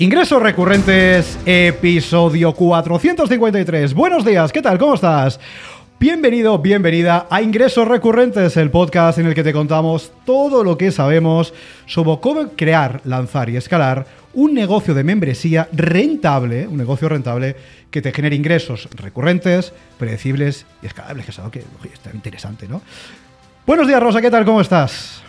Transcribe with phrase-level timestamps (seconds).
[0.00, 3.92] Ingresos recurrentes, episodio 453.
[3.92, 4.78] Buenos días, ¿qué tal?
[4.78, 5.38] ¿Cómo estás?
[5.98, 10.90] Bienvenido, bienvenida a Ingresos Recurrentes, el podcast en el que te contamos todo lo que
[10.90, 11.52] sabemos
[11.84, 17.54] sobre cómo crear, lanzar y escalar un negocio de membresía rentable, un negocio rentable
[17.90, 21.62] que te genere ingresos recurrentes, predecibles y escalables, que es algo que
[21.92, 22.80] está interesante, ¿no?
[23.66, 24.46] Buenos días, Rosa, ¿qué tal?
[24.46, 25.24] ¿Cómo estás?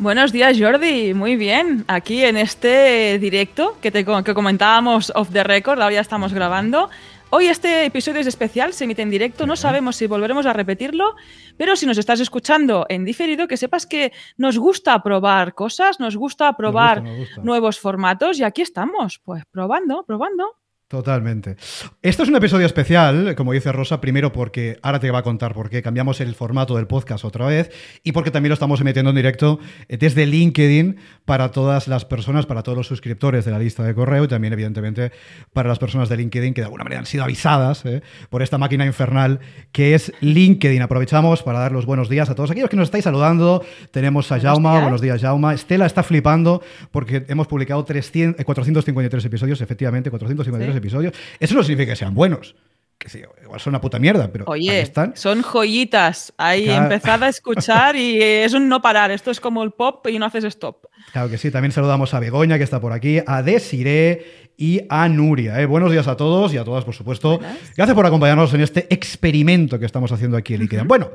[0.00, 1.12] Buenos días, Jordi.
[1.12, 1.84] Muy bien.
[1.88, 6.88] Aquí en este directo que, te, que comentábamos off the record, ahora ya estamos grabando.
[7.30, 11.16] Hoy este episodio es especial, se emite en directo, no sabemos si volveremos a repetirlo,
[11.56, 16.16] pero si nos estás escuchando en diferido, que sepas que nos gusta probar cosas, nos
[16.16, 17.02] gusta probar
[17.42, 20.57] nuevos formatos y aquí estamos, pues probando, probando.
[20.88, 21.56] Totalmente.
[22.00, 25.52] Esto es un episodio especial, como dice Rosa, primero porque ahora te va a contar
[25.52, 27.70] por qué cambiamos el formato del podcast otra vez
[28.02, 30.96] y porque también lo estamos emitiendo en directo eh, desde LinkedIn
[31.26, 34.54] para todas las personas, para todos los suscriptores de la lista de correo y también,
[34.54, 35.12] evidentemente,
[35.52, 38.56] para las personas de LinkedIn que de alguna manera han sido avisadas eh, por esta
[38.56, 39.40] máquina infernal
[39.72, 40.80] que es LinkedIn.
[40.80, 43.62] Aprovechamos para dar los buenos días a todos aquellos que nos estáis saludando.
[43.90, 45.52] Tenemos a Jauma, buenos días, Jauma.
[45.52, 51.14] Estela está flipando porque hemos publicado 300, 453 eh, episodios, efectivamente, 453 episodios.
[51.38, 52.54] Eso no significa que sean buenos.
[52.98, 55.16] Que sí, igual son una puta mierda, pero Oye, están.
[55.16, 56.32] son joyitas.
[56.36, 59.12] Ahí empezad a escuchar y es un no parar.
[59.12, 60.86] Esto es como el pop y no haces stop.
[61.12, 61.52] Claro que sí.
[61.52, 65.60] También saludamos a Begoña, que está por aquí, a Desiree y a Nuria.
[65.60, 65.66] ¿eh?
[65.66, 67.38] Buenos días a todos y a todas, por supuesto.
[67.76, 70.82] Gracias por acompañarnos en este experimento que estamos haciendo aquí en Ikea.
[70.82, 71.10] Bueno,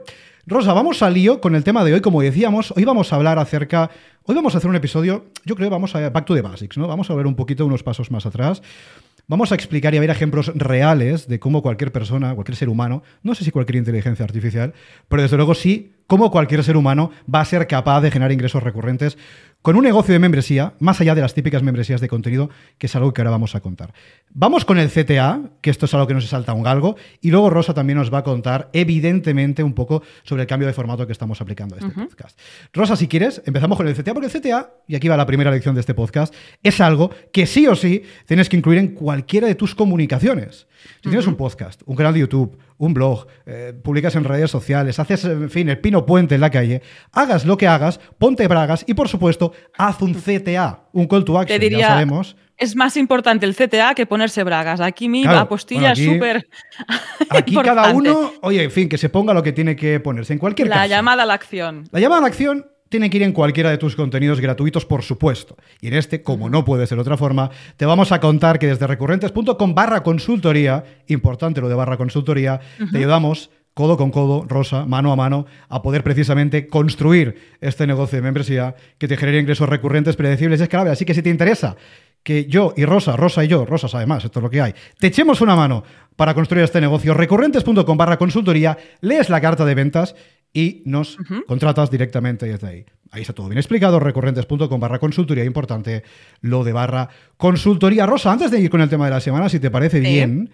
[0.47, 2.00] Rosa, vamos al lío con el tema de hoy.
[2.00, 3.89] Como decíamos, hoy vamos a hablar acerca.
[4.23, 6.88] Hoy vamos a hacer un episodio, yo creo, vamos a back to the basics, ¿no?
[6.88, 8.61] Vamos a ver un poquito unos pasos más atrás.
[9.25, 13.03] Vamos a explicar y a ver ejemplos reales de cómo cualquier persona, cualquier ser humano,
[13.21, 14.73] no sé si cualquier inteligencia artificial,
[15.07, 18.61] pero desde luego sí, cómo cualquier ser humano va a ser capaz de generar ingresos
[18.61, 19.17] recurrentes
[19.64, 22.95] con un negocio de membresía, más allá de las típicas membresías de contenido, que es
[22.97, 23.94] algo que ahora vamos a contar.
[24.30, 27.50] Vamos con el CTA, que esto es algo que nos salta un galgo, y luego
[27.50, 31.13] Rosa también nos va a contar, evidentemente, un poco sobre el cambio de formato que
[31.13, 32.38] estamos aplicando a este podcast.
[32.74, 35.50] Rosa, si quieres, empezamos con el CTA, porque el CTA, y aquí va la primera
[35.50, 39.47] lección de este podcast, es algo que sí o sí tienes que incluir en cualquiera
[39.47, 40.68] de tus comunicaciones.
[41.01, 44.99] Si tienes un podcast, un canal de YouTube, un blog, eh, publicas en redes sociales,
[44.99, 46.81] haces, en fin, el pino puente en la calle,
[47.13, 51.39] hagas lo que hagas, ponte bragas y, por supuesto, haz un CTA, un call to
[51.39, 52.35] action, ya sabemos.
[52.57, 54.79] Es más importante el CTA que ponerse bragas.
[54.79, 56.47] Aquí mi apostilla es súper.
[57.29, 60.33] Aquí cada uno, oye, en fin, que se ponga lo que tiene que ponerse.
[60.33, 60.89] En cualquier la caso.
[60.89, 61.85] La llamada a la acción.
[61.91, 65.02] La llamada a la acción tiene que ir en cualquiera de tus contenidos gratuitos, por
[65.02, 65.58] supuesto.
[65.81, 68.68] Y en este, como no puede ser de otra forma, te vamos a contar que
[68.68, 72.59] desde recurrentes.com barra consultoría, importante lo de barra consultoría,
[72.92, 78.18] te ayudamos codo con codo, Rosa, mano a mano, a poder precisamente construir este negocio
[78.18, 80.94] de membresía que te genere ingresos recurrentes, predecibles y escalables.
[80.94, 81.75] Así que si te interesa
[82.22, 84.75] que yo y Rosa, Rosa y yo, Rosa sabe más, esto es lo que hay,
[85.00, 85.84] te echemos una mano
[86.16, 90.16] para construir este negocio, recurrentes.com barra consultoría, lees la carta de ventas
[90.53, 92.86] y nos contratas directamente desde ahí.
[93.12, 96.03] Ahí está todo bien explicado, recurrentes.com barra consultoría, importante
[96.41, 98.06] lo de barra consultoría.
[98.06, 100.50] Rosa, antes de ir con el tema de la semana, si te parece bien,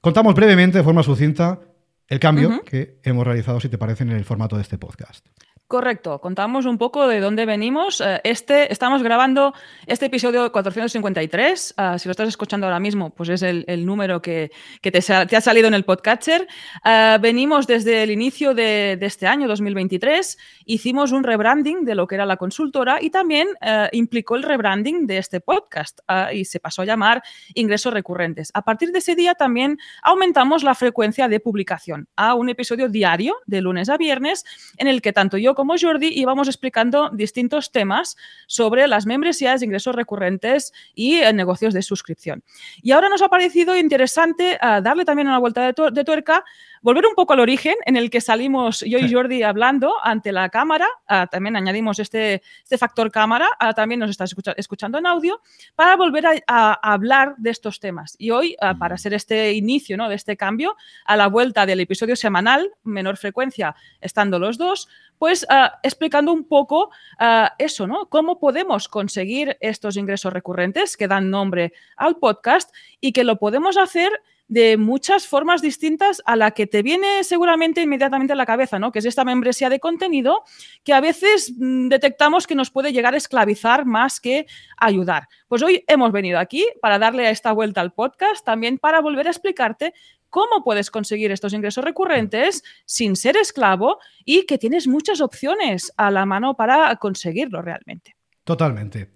[0.00, 1.60] contamos brevemente, de forma sucinta,
[2.08, 5.26] el cambio que hemos realizado, si te parece, en el formato de este podcast.
[5.68, 8.00] Correcto, contamos un poco de dónde venimos.
[8.00, 9.52] Eh, este, estamos grabando
[9.88, 11.74] este episodio 453.
[11.76, 15.66] Ah, si lo estás escuchando ahora mismo, pues es el, número que, te, ha salido
[15.66, 16.46] en el podcatcher.
[16.84, 20.38] Ah, venimos desde el inicio de, este año, 2023.
[20.66, 25.08] Hicimos un rebranding de lo que era la consultora y también eh, implicó el rebranding
[25.08, 27.24] de este podcast ah, y se pasó a llamar
[27.54, 28.52] ingresos recurrentes.
[28.54, 33.34] A partir de ese día también aumentamos la frecuencia de publicación a un episodio diario
[33.46, 34.44] de lunes a viernes
[34.76, 39.96] en el que tanto yo como Jordi íbamos explicando distintos temas sobre las membresías, ingresos
[39.96, 42.44] recurrentes y eh, negocios de suscripción.
[42.82, 46.44] Y ahora nos ha parecido interesante eh, darle también una vuelta de, tuerca,
[46.82, 50.48] volver un poco al origen en el que salimos yo y Jordi hablando ante la
[50.48, 55.40] cámara, eh, también añadimos este, este factor cámara, también nos estás escuchando en audio,
[55.74, 58.16] para volver a, hablar de estos temas.
[58.18, 60.08] Y hoy, para ser este inicio ¿no?
[60.08, 64.88] de este cambio, a la vuelta del episodio semanal, menor frecuencia, estando los dos,
[65.18, 68.06] pues ah, explicando un poco ah, eso, ¿no?
[68.06, 73.76] Cómo podemos conseguir estos ingresos recurrentes que dan nombre al podcast y que lo podemos
[73.76, 74.10] hacer
[74.48, 78.92] de muchas formas distintas a la que te viene seguramente inmediatamente a la cabeza, ¿no?
[78.92, 80.44] Que es esta membresía de contenido
[80.84, 84.46] que a veces mm, detectamos que nos puede llegar a esclavizar más que
[84.76, 85.28] ayudar.
[85.48, 89.30] Pues hoy hemos venido aquí para darle esta vuelta al podcast, también para volver a
[89.30, 89.94] explicarte
[90.30, 96.10] cómo puedes conseguir estos ingresos recurrentes sin ser esclavo y que tienes muchas opciones a
[96.10, 98.16] la mano para conseguirlo realmente.
[98.44, 99.10] Totalmente.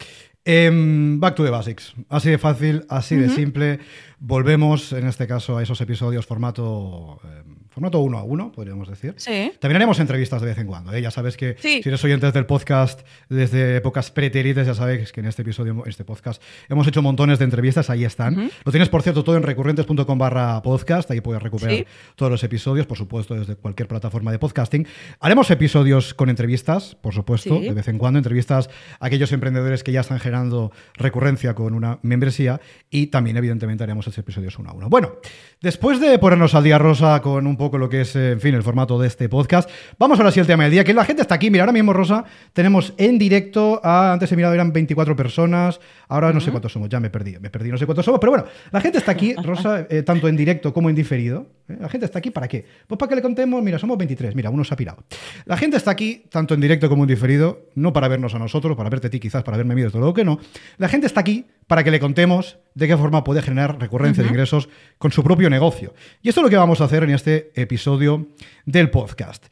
[0.52, 1.94] Em, back to the basics.
[2.08, 3.79] Así de fácil, así de simple.
[4.19, 9.14] Volvemos, en este caso, a esos episodios formato, em, formato uno a uno, podríamos decir.
[9.17, 9.52] Sí.
[9.61, 10.93] También haremos entrevistas de vez en cuando.
[10.93, 11.00] ¿eh?
[11.00, 11.81] Ya sabes que Sí.
[11.82, 16.05] si eres oyente del podcast desde épocas preterites, ya sabes que en este episodio, este
[16.05, 18.50] podcast, hemos hecho montones de entrevistas, ahí están.
[18.64, 21.87] Lo tienes, por cierto, todo en recurrentes.com barra podcast, ahí puedes recuperar Sí.
[22.17, 24.87] todos los episodios, por supuesto, desde cualquier plataforma de podcasting.
[25.20, 28.69] Haremos episodios con entrevistas, por supuesto, de vez en cuando, entrevistas
[28.99, 34.06] a aquellos emprendedores que ya están generando recurrencia con una membresía y también, evidentemente, haremos
[34.06, 34.88] esos episodios uno a uno.
[34.88, 35.14] Bueno,
[35.62, 38.62] después de ponernos al día rosa con un poco lo que es, en fin, el
[38.62, 39.68] formato de este podcast,
[39.98, 41.50] vamos ahora sí al tema del día, que la gente está aquí.
[41.50, 46.32] Mira, ahora mismo, Rosa, tenemos en directo a, antes he mirado, eran 24 personas, ahora
[46.32, 48.46] no sé cuántos somos, ya me perdí, me perdí, no sé cuántos somos, pero bueno,
[48.70, 51.46] la gente está aquí, Rosa, eh, tanto en directo como en diferido.
[51.68, 51.76] ¿eh?
[51.78, 52.64] La gente está aquí para qué?
[52.86, 55.04] Pues para que le contemos, mira, somos 23, mira, uno se ha pirado.
[55.44, 58.76] La gente está aquí, tanto en directo como en diferido, no para vernos a nosotros,
[58.76, 60.38] para verte a ti quizás, para verme a mí, desde luego que no.
[60.78, 64.28] La gente está aquí para que le contemos de qué forma puede generar recurrencia de
[64.28, 64.68] ingresos
[64.98, 65.94] con su propio negocio.
[66.23, 68.29] Y esto es lo que vamos a hacer en este episodio
[68.64, 69.47] del podcast.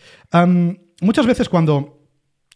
[1.01, 1.97] Muchas veces cuando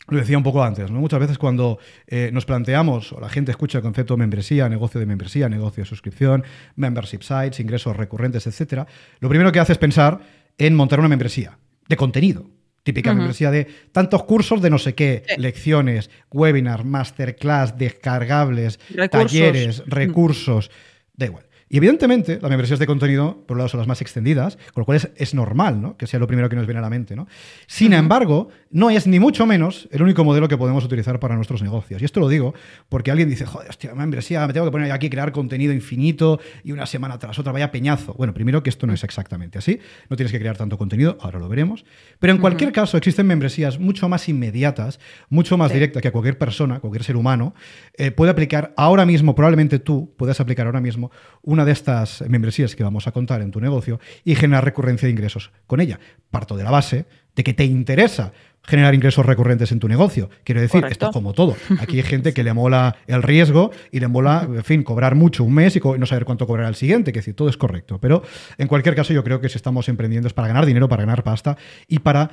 [0.09, 0.99] lo decía un poco antes, ¿no?
[1.00, 1.79] Muchas veces cuando
[2.09, 5.85] eh, nos planteamos o la gente escucha el concepto de membresía, negocio de membresía, negocio
[5.85, 6.43] de suscripción,
[6.75, 8.87] membership sites, ingresos recurrentes, etcétera,
[9.21, 10.19] lo primero que hace es pensar
[10.59, 11.56] en montar una membresía
[11.89, 12.50] de contenido.
[12.83, 15.41] Típica membresía de tantos cursos de no sé qué, Sí.
[15.41, 19.11] lecciones, webinars, masterclass, descargables, Recursos.
[19.31, 20.69] talleres, recursos,
[21.15, 21.44] da igual.
[21.72, 24.84] Y evidentemente, las membresías de contenido, por un lado, son las más extendidas, con lo
[24.84, 25.96] cual es, es normal ¿no?
[25.96, 27.16] que sea lo primero que nos viene a la mente.
[27.16, 27.26] ¿no?
[27.66, 31.62] Sin embargo, no es ni mucho menos el único modelo que podemos utilizar para nuestros
[31.62, 32.02] negocios.
[32.02, 32.52] Y esto lo digo
[32.90, 36.40] porque alguien dice, joder, hostia, membresía, me tengo que poner aquí a crear contenido infinito
[36.62, 38.12] y una semana tras otra, vaya peñazo.
[38.19, 39.80] Bueno, primero que esto no es exactamente así,
[40.10, 41.86] no tienes que crear tanto contenido, ahora lo veremos.
[42.19, 45.76] Pero en cualquier caso, existen membresías mucho más inmediatas, mucho más Sí.
[45.76, 47.54] directas que cualquier persona, cualquier ser humano,
[47.96, 51.10] eh, puede aplicar ahora mismo, probablemente tú puedes aplicar ahora mismo
[51.40, 55.12] una de estas membresías que vamos a contar en tu negocio y generar recurrencia de
[55.12, 55.99] ingresos con ella.
[56.31, 58.32] Parto de la base de que te interesa
[58.64, 60.31] generar ingresos recurrentes en tu negocio.
[60.44, 61.06] Quiero decir, Correcto.
[61.06, 61.56] esto es como todo.
[61.81, 65.44] Aquí hay gente que le mola el riesgo y le mola, en fin, cobrar mucho
[65.44, 67.12] un mes y no saber cuánto cobrará el siguiente.
[67.12, 67.99] Que decir, todo es correcto.
[68.00, 68.23] Pero
[68.58, 71.25] en cualquier caso, yo creo que si estamos emprendiendo es para ganar dinero, para ganar
[71.25, 71.56] pasta
[71.88, 72.31] y para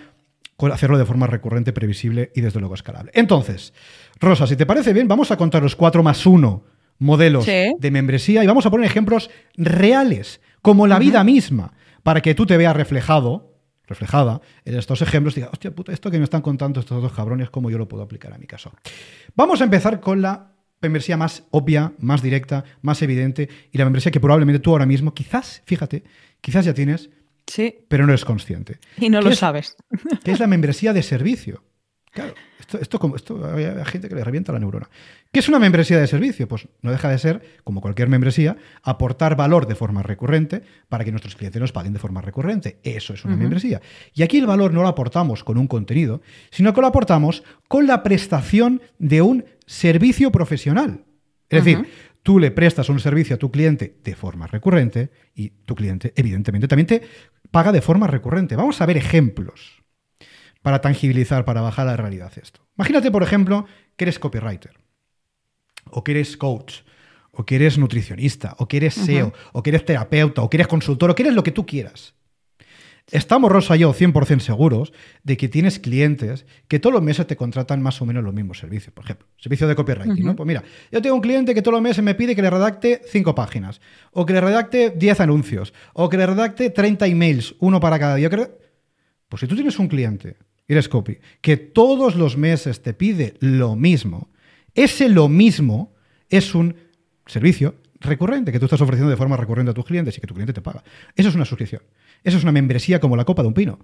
[0.72, 3.12] hacerlo de forma recurrente, previsible y desde luego escalable.
[3.16, 3.74] Entonces,
[4.20, 6.64] Rosa, si te parece bien, vamos a contar los 4 más 1
[7.00, 7.74] modelos Sí.
[7.80, 11.74] de membresía y vamos a poner ejemplos reales, como la vida misma,
[12.04, 13.56] para que tú te veas reflejado,
[13.88, 17.12] reflejada en estos ejemplos y digas, hostia puta, esto que me están contando estos dos
[17.14, 18.72] cabrones, ¿cómo yo lo puedo aplicar a mi caso?
[19.36, 20.52] Vamos a empezar con la
[20.82, 25.14] membresía más obvia, más directa, más evidente y la membresía que probablemente tú ahora mismo,
[25.14, 26.04] quizás, fíjate,
[26.42, 27.10] quizás ya tienes,
[27.48, 29.40] Sí, pero no eres consciente y no ¿Qué lo es?
[29.40, 29.76] sabes.
[30.24, 31.64] que es la membresía de servicio.
[32.12, 34.90] Claro, esto, esto, como, esto hay hay gente que le revienta la neurona.
[35.32, 36.48] ¿Qué es una membresía de servicio?
[36.48, 41.12] Pues no deja de ser, como cualquier membresía, aportar valor de forma recurrente para que
[41.12, 42.80] nuestros clientes nos paguen de forma recurrente.
[42.84, 43.82] Eso es una membresía.
[44.14, 47.86] Y aquí el valor no lo aportamos con un contenido, sino que lo aportamos con
[47.86, 51.06] la prestación de un servicio profesional.
[51.48, 51.88] Es decir,
[52.24, 56.68] tú le prestas un servicio a tu cliente de forma recurrente y tu cliente, evidentemente,
[56.68, 57.02] también te
[57.52, 58.56] paga de forma recurrente.
[58.56, 59.80] Vamos a ver ejemplos
[60.62, 62.62] para tangibilizar, para bajar a la realidad esto.
[62.78, 63.66] Imagínate, por ejemplo,
[63.96, 64.74] que eres copywriter,
[65.92, 66.82] o que eres coach,
[67.32, 70.68] o que eres nutricionista, o que eres SEO, o que eres terapeuta, o que eres
[70.68, 72.14] consultor, o que eres lo que tú quieras.
[73.12, 77.36] Estamos, Rosa y yo, 100% seguros de que tienes clientes que todos los meses te
[77.36, 78.94] contratan más o menos los mismos servicios.
[78.94, 80.36] Por ejemplo, servicio de copywriting, ¿no?
[80.36, 83.02] Pues mira, yo tengo un cliente que todos los meses me pide que le redacte
[83.08, 87.80] 5 páginas, o que le redacte 10 anuncios, o que le redacte 30 emails, uno
[87.80, 88.30] para cada día.
[88.30, 90.38] Pues si tú tienes un cliente,
[90.70, 94.30] y eres copy, que todos los meses te pide lo mismo,
[94.76, 95.96] ese lo mismo
[96.30, 96.76] es un
[97.26, 100.36] servicio recurrente que tú estás ofreciendo de forma recurrente a tus clientes y que tu
[100.36, 100.84] cliente te paga.
[101.16, 101.82] Eso es una suscripción.
[102.24, 103.80] Eso es una membresía como la copa de un pino.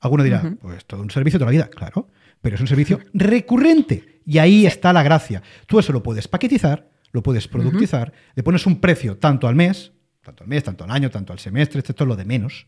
[0.00, 2.08] Alguno dirá, pues todo un servicio toda la vida, claro,
[2.40, 5.40] pero es un servicio recurrente y ahí está la gracia.
[5.68, 9.92] Tú eso lo puedes paquetizar, lo puedes productizar, le pones un precio tanto al mes,
[10.20, 12.66] tanto al mes, tanto al año, tanto al semestre, esto es lo de menos,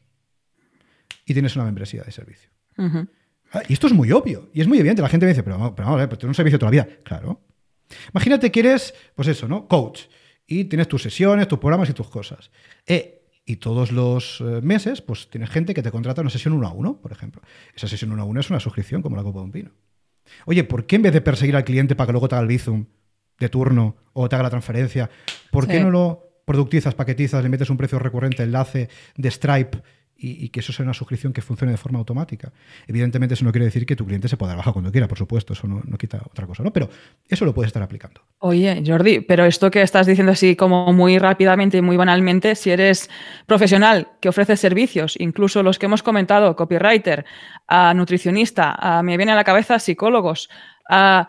[1.27, 2.49] y tienes una membresía de servicio.
[3.69, 5.03] Y esto es muy obvio y es muy evidente.
[5.03, 6.59] La gente me dice, pero vamos, pero vamos a ver, pero tú eres un servicio
[6.59, 6.97] toda la vida.
[7.03, 7.41] Claro.
[8.13, 9.67] Imagínate que eres, pues eso, ¿no?
[9.67, 10.03] Coach.
[10.47, 12.51] Y tienes tus sesiones, tus programas y tus cosas.
[12.87, 16.69] Eh, y todos los eh, meses, pues tienes gente que te contrata una sesión uno
[16.69, 17.43] a uno, por ejemplo.
[17.75, 19.71] Esa sesión uno a uno es una suscripción como la copa de un pino.
[20.47, 22.49] Oye, ¿por qué en vez de perseguir al cliente para que luego te haga el
[22.49, 22.87] bizum
[23.41, 25.11] de turno o te haga la transferencia,
[25.51, 25.83] ¿por qué Sí.
[25.83, 29.83] no lo productizas, paquetizas, le metes un precio recurrente, enlace de Stripe
[30.21, 32.53] y, que eso sea una suscripción que funcione de forma automática.
[32.87, 35.55] Evidentemente eso no quiere decir que tu cliente se pueda bajar cuando quiera, por supuesto,
[35.55, 36.73] eso no, quita otra cosa, ¿no?
[36.73, 36.91] Pero
[37.29, 38.21] eso lo puedes estar aplicando.
[38.39, 42.71] Oye, Jordi, pero esto que estás diciendo así como muy rápidamente y muy banalmente, si
[42.71, 43.09] eres
[43.47, 47.25] profesional que ofrece servicios, incluso los que hemos comentado, copywriter,
[47.67, 50.51] a nutricionista, a, me viene a la cabeza psicólogos,
[50.89, 51.29] a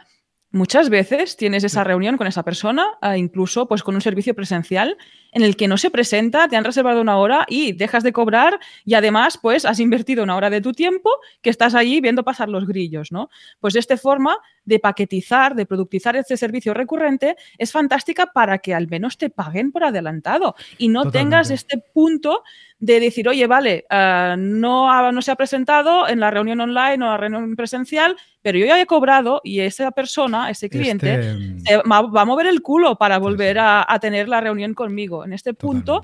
[0.53, 4.98] Muchas veces tienes esa reunión con esa persona, incluso pues con un servicio presencial,
[5.31, 8.60] en el que no se presenta, te han reservado una hora y dejas de cobrar
[8.84, 11.10] y además pues has invertido una hora de tu tiempo
[11.41, 13.29] que estás allí viendo pasar los grillos, ¿no?
[13.62, 18.74] Pues de esta forma de paquetizar, de productizar este servicio recurrente es fantástica para que
[18.74, 22.43] al menos te paguen por adelantado y no tengas este punto
[22.81, 27.11] de decir, oye, vale, eh, no, no se ha presentado en la reunión online o
[27.11, 32.00] la reunión presencial, pero yo ya he cobrado y esa persona, ese cliente, este, va,
[32.00, 35.23] a mover el culo para volver a, tener la reunión conmigo.
[35.23, 36.01] En este punto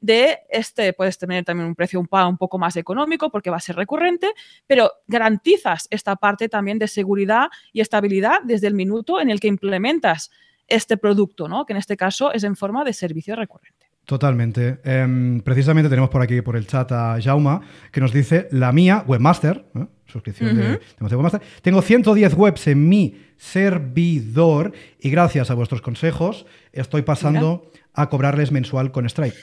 [0.00, 3.60] de este puedes tener también un precio un, un poco más económico porque va a
[3.60, 4.30] ser recurrente,
[4.66, 9.48] pero garantizas esta parte también de seguridad y estabilidad desde el minuto en el que
[9.48, 10.30] implementas
[10.66, 11.64] este producto, ¿no?
[11.64, 13.77] que en este caso es en forma de servicio recurrente.
[14.08, 14.78] Totalmente.
[14.84, 17.60] Em, precisamente tenemos por aquí, por el chat, a Jauma,
[17.92, 19.84] que nos dice, la mía, webmaster, ¿eh?
[20.06, 27.02] suscripción de, webmaster, tengo 110 webs en mi servidor y gracias a vuestros consejos estoy
[27.02, 29.36] pasando a cobrarles mensual con Stripe.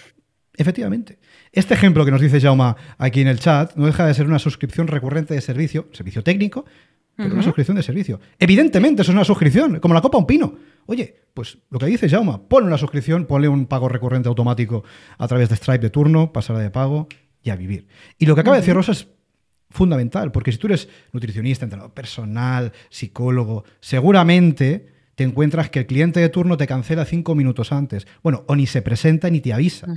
[0.55, 1.19] Efectivamente.
[1.51, 4.39] Este ejemplo que nos dice Jauma aquí en el chat no deja de ser una
[4.39, 6.65] suscripción recurrente de servicio, servicio técnico,
[7.15, 8.19] pero una suscripción de servicio.
[8.39, 10.55] Evidentemente, eso es una suscripción, como la copa a un pino.
[10.85, 14.83] Oye, pues lo que dice Jauma, ponle una suscripción, ponle un pago recurrente automático
[15.17, 17.07] a través de Stripe de turno, pasar de pago
[17.41, 17.87] y a vivir.
[18.17, 19.07] Y lo que acaba de decir Rosa es
[19.69, 26.19] fundamental, porque si tú eres nutricionista, entrenador personal, psicólogo, seguramente te encuentras que el cliente
[26.19, 28.07] de turno te cancela cinco minutos antes.
[28.23, 29.87] Bueno, o ni se presenta ni te avisa.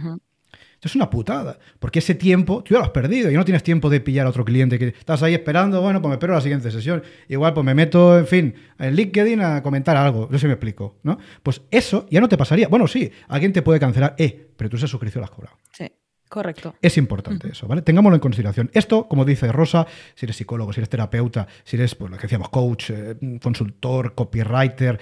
[0.79, 3.65] Esto es una putada, porque ese tiempo tú ya lo has perdido y no tienes
[3.65, 6.41] tiempo de pillar a otro cliente que estás ahí esperando, bueno, pues me espero la
[6.41, 7.03] siguiente sesión.
[7.29, 10.53] Igual pues me meto, en fin, en LinkedIn a comentar algo, no sé si me
[10.53, 11.19] explico, ¿no?
[11.43, 12.69] Pues eso ya no te pasaría.
[12.69, 15.57] Bueno, sí, alguien te puede cancelar, eh, pero tú esa suscripción la has cobrado.
[15.73, 15.91] Sí.
[16.29, 16.75] Correcto.
[16.83, 17.83] Es importante eso, ¿vale?
[17.83, 18.71] Tengámoslo en consideración.
[18.75, 22.23] Esto, como dice Rosa, si eres psicólogo, si eres terapeuta, si eres, pues lo que
[22.25, 25.01] decíamos, coach, eh, consultor, copywriter,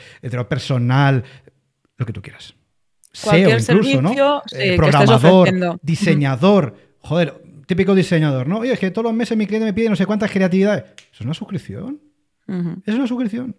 [0.49, 1.25] personal,
[1.97, 2.56] lo que tú quieras.
[3.23, 4.43] Cualquier SEO incluso, ¿no?
[4.53, 7.35] Eh, programador, diseñador, joder,
[7.67, 8.59] típico diseñador, ¿no?
[8.59, 10.85] Oye, es que todos los meses mi cliente me pide no sé cuántas creatividades.
[10.97, 12.01] ¿Eso es una suscripción?
[12.85, 13.57] Es una suscripción.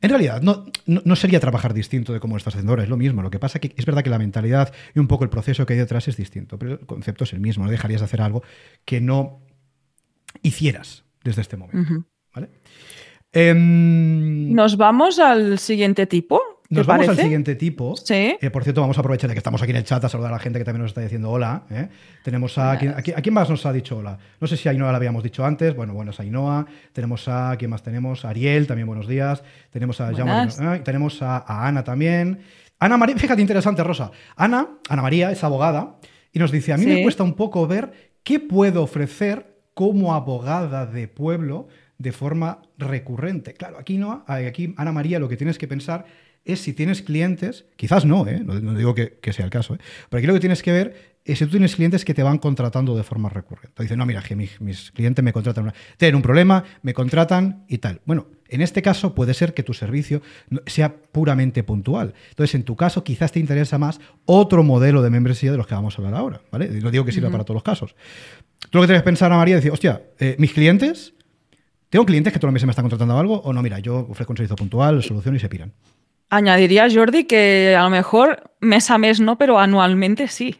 [0.00, 3.22] En realidad, no, no, sería trabajar distinto de cómo estás haciendo ahora, es lo mismo.
[3.22, 5.64] Lo que pasa es que es verdad que la mentalidad y un poco el proceso
[5.64, 7.64] que hay detrás es distinto, pero el concepto es el mismo.
[7.64, 8.42] No dejarías de hacer algo
[8.84, 9.40] que no
[10.42, 12.04] hicieras desde este momento.
[12.34, 12.50] ¿vale?
[13.32, 16.40] Em, Nos vamos al siguiente tipo.
[16.72, 17.94] Nos vamos al siguiente tipo.
[17.96, 18.36] Sí.
[18.40, 20.30] Eh, por cierto, vamos a aprovechar de que estamos aquí en el chat a saludar
[20.32, 21.64] a la gente que también nos está diciendo hola.
[21.70, 21.88] ¿eh?
[22.24, 24.18] Tenemos a, ¿a, quién, más nos ha dicho hola?
[24.40, 25.76] No sé si a Ainhoa la habíamos dicho antes.
[25.76, 26.66] Bueno, bueno, es Ainhoa.
[26.92, 28.24] Tenemos a, ¿quién más tenemos?
[28.24, 29.42] Ariel, también buenos días.
[29.70, 30.80] Tenemos a ¿eh?
[30.82, 32.40] tenemos a, Ana también.
[32.78, 34.10] Ana María, fíjate, interesante, Rosa.
[34.36, 35.96] Ana, Ana María es abogada
[36.32, 40.86] y nos dice, a mí me cuesta un poco ver qué puedo ofrecer como abogada
[40.86, 43.54] de pueblo de forma recurrente.
[43.54, 46.06] Claro, aquí no, aquí Ana María lo que tienes que pensar
[46.44, 48.40] es si tienes clientes, quizás no, ¿eh?
[48.44, 49.78] no, digo que, sea el caso, ¿eh?
[50.10, 52.38] pero aquí lo que tienes que ver es si tú tienes clientes que te van
[52.38, 53.80] contratando de forma recurrente.
[53.80, 58.00] Dicen, no, mira, que mis, clientes me contratan, tienen un problema, me contratan y tal.
[58.04, 60.20] Bueno, en este caso puede ser que tu servicio
[60.66, 62.14] sea puramente puntual.
[62.30, 65.74] Entonces, en tu caso, quizás te interesa más otro modelo de membresía de los que
[65.74, 66.68] vamos a hablar ahora, ¿vale?
[66.68, 67.94] No digo que sirva para todos los casos.
[68.70, 71.14] Tú lo que tienes que pensar, a María, es decir, hostia, eh, mis clientes,
[71.88, 73.40] ¿tengo clientes que todos los meses me están contratando algo?
[73.42, 75.72] O no, mira, yo ofrezco un servicio puntual, solución y se piran.
[76.32, 80.56] Añadiría, Jordi, que a lo mejor mes a mes no, pero anualmente sí.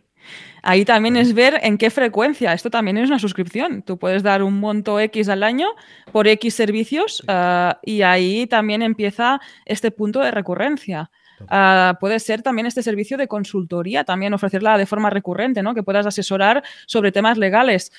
[0.62, 2.52] Ahí también es ver en qué frecuencia.
[2.52, 3.80] Esto también es una suscripción.
[3.82, 5.68] Tú puedes dar un monto X al año
[6.12, 11.10] por X servicios eh, y ahí también empieza este punto de recurrencia.
[11.50, 15.74] Eh, puede ser también este servicio de consultoría, también ofrecerla de forma recurrente, ¿no?
[15.74, 17.92] que puedas asesorar sobre temas legales.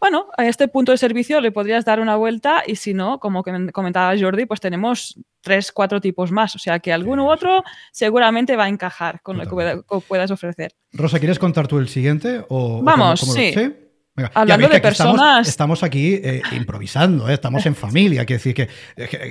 [0.00, 3.42] Bueno, a este punto de servicio le podrías dar una vuelta y si no, como
[3.72, 6.54] comentaba Jordi, pues tenemos tres, cuatro tipos más.
[6.54, 10.72] O sea que alguno u otro seguramente va a encajar con lo que puedas ofrecer.
[10.92, 12.44] Rosa, ¿quieres contar tú el siguiente?
[12.48, 13.52] O, Vamos, sí.
[14.34, 15.48] Hablando de personas.
[15.48, 17.34] Estamos, aquí eh, improvisando, ¿eh?
[17.34, 18.24] estamos en familia.
[18.24, 18.68] Quiere decir que,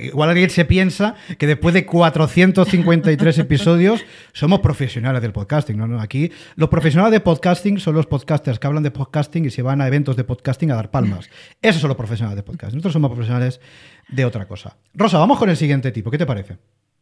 [0.04, 5.76] igual alguien se piensa que después de 453 episodios somos profesionales del podcasting.
[5.76, 6.00] ¿no?
[6.00, 9.80] Aquí los profesionales de podcasting son los podcasters que hablan de podcasting y se van
[9.80, 11.28] a eventos de podcasting a dar palmas.
[11.60, 12.76] Esos son los profesionales de podcasting.
[12.76, 13.60] Nosotros somos profesionales
[14.08, 14.76] de otra cosa.
[14.94, 16.10] Rosa, vamos con el siguiente tipo.
[16.10, 16.56] ¿Qué te parece?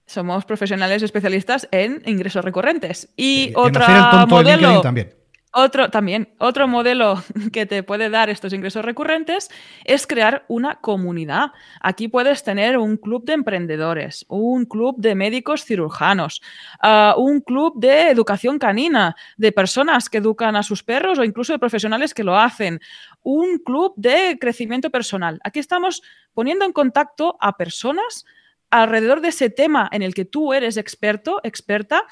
[0.07, 3.09] Somos profesionales especialistas en ingresos recurrentes.
[3.17, 4.81] Y, otra modelo.
[4.81, 5.11] también
[5.59, 9.49] Otro, también, otro modelo que te puede dar estos ingresos recurrentes
[9.87, 11.53] es crear una comunidad.
[11.81, 16.43] Aquí puedes tener un club de emprendedores, un club de médicos cirujanos,
[16.83, 21.55] ah, un club de educación canina, de personas que educan a sus perros o incluso
[21.55, 22.79] de profesionales que lo hacen,
[23.23, 25.41] un club de crecimiento personal.
[25.43, 26.03] Aquí estamos
[26.35, 28.27] poniendo en contacto a personas
[28.69, 32.03] alrededor de ese tema en el que tú eres experto, experta,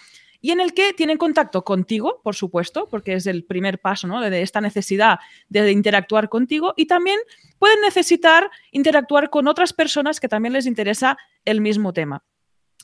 [0.44, 4.20] y en el que tienen contacto contigo, por supuesto, porque es el primer paso ¿no?
[4.20, 7.18] de esta necesidad de interactuar contigo, y también
[7.58, 12.24] pueden necesitar interactuar con otras personas que también les interesa el mismo tema.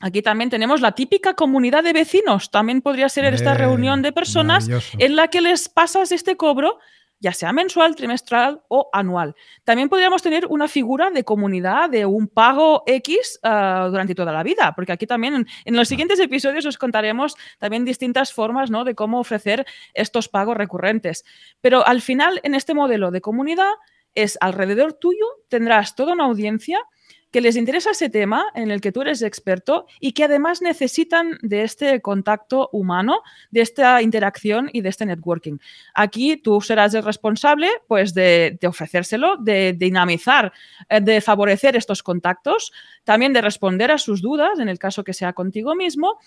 [0.01, 2.49] Aquí también tenemos la típica comunidad de vecinos.
[2.49, 6.79] También podría ser esta reunión de personas en la que les pasas este cobro
[7.21, 9.35] ya sea mensual, trimestral o anual.
[9.63, 14.43] También podríamos tener una figura de comunidad de un pago X ah, durante toda la
[14.43, 18.83] vida, porque aquí también en, los siguientes episodios os contaremos también distintas formas ¿no?
[18.83, 21.23] de cómo ofrecer estos pagos recurrentes.
[21.61, 23.71] Pero al final, en este modelo de comunidad,
[24.15, 26.79] es alrededor tuyo, tendrás toda una audiencia
[27.31, 31.37] que les interesa ese tema en el que tú eres experto y que además necesitan
[31.41, 35.57] de este contacto humano, de esta interacción y de este networking.
[35.93, 40.51] Aquí tú serás el responsable pues, de, ofrecérselo, de, dinamizar,
[40.89, 42.71] eh, de favorecer estos contactos,
[43.03, 46.19] también de responder a sus dudas en el caso que sea contigo mismo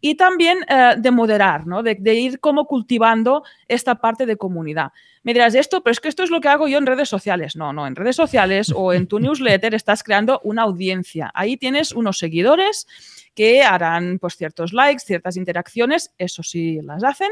[0.00, 1.82] y también eh, de moderar, ¿no?
[1.82, 4.92] De, de, ir como cultivando esta parte de comunidad.
[5.22, 7.56] Me dirás esto, pero es que esto es lo que hago yo en redes sociales.
[7.56, 11.30] No, no, en redes sociales o en tu newsletter estás creando una audiencia.
[11.34, 12.86] Ahí tienes unos seguidores
[13.34, 17.30] que harán pues, ciertos likes, ciertas interacciones, eso sí las hacen.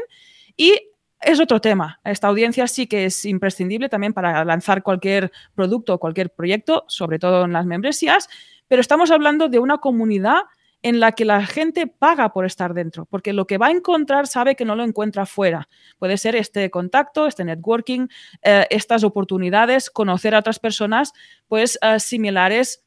[0.55, 0.73] Y
[1.21, 1.99] es otro tema.
[2.03, 7.19] Esta audiencia sí que es imprescindible también para lanzar cualquier producto o cualquier proyecto, sobre
[7.19, 8.29] todo en las membresías,
[8.67, 10.43] pero estamos hablando de una comunidad
[10.81, 14.27] en la que la gente paga por estar dentro, porque lo que va a encontrar
[14.27, 15.67] sabe que no lo encuentra fuera.
[15.97, 18.07] Puede ser este contacto, este networking,
[18.41, 21.13] eh, estas oportunidades, conocer a otras personas
[21.47, 22.83] pues eh, similares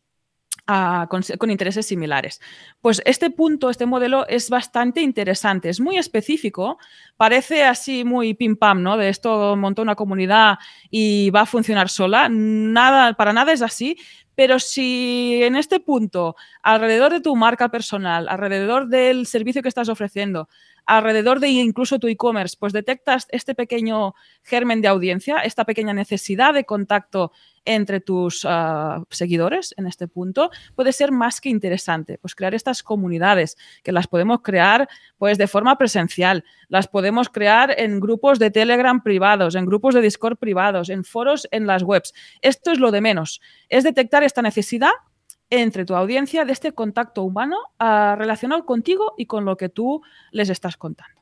[1.08, 2.40] con, intereses similares.
[2.80, 6.78] Pues este punto, este modelo es bastante interesante, es muy específico,
[7.16, 8.96] parece así muy pim pam, ¿no?
[8.96, 10.58] De esto montó una comunidad
[10.90, 12.28] y va a funcionar sola.
[12.30, 13.96] Nada, para nada es así,
[14.34, 19.88] pero si en este punto, alrededor de tu marca personal, alrededor del servicio que estás
[19.88, 20.48] ofreciendo,
[20.86, 26.54] alrededor de incluso tu e-commerce, pues detectas este pequeño germen de audiencia, esta pequeña necesidad
[26.54, 27.32] de contacto
[27.64, 32.18] entre tus ah, seguidores en este punto, puede ser más que interesante.
[32.18, 37.74] Pues crear estas comunidades que las podemos crear pues de forma presencial, las podemos crear
[37.78, 42.12] en grupos de Telegram privados, en grupos de Discord privados, en foros en las webs.
[42.40, 44.92] Esto es lo de menos, es detectar esta necesidad
[45.50, 50.02] entre tu audiencia de este contacto humano uh, relacionado contigo y con lo que tú
[50.30, 51.20] les estás contando.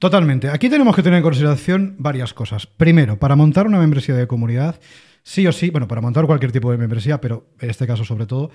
[0.00, 0.48] Totalmente.
[0.48, 2.66] Aquí tenemos que tener en consideración varias cosas.
[2.66, 4.80] Primero, para montar una membresía de comunidad,
[5.22, 8.26] sí o sí, bueno, para montar cualquier tipo de membresía, pero en este caso sobre
[8.26, 8.50] todo,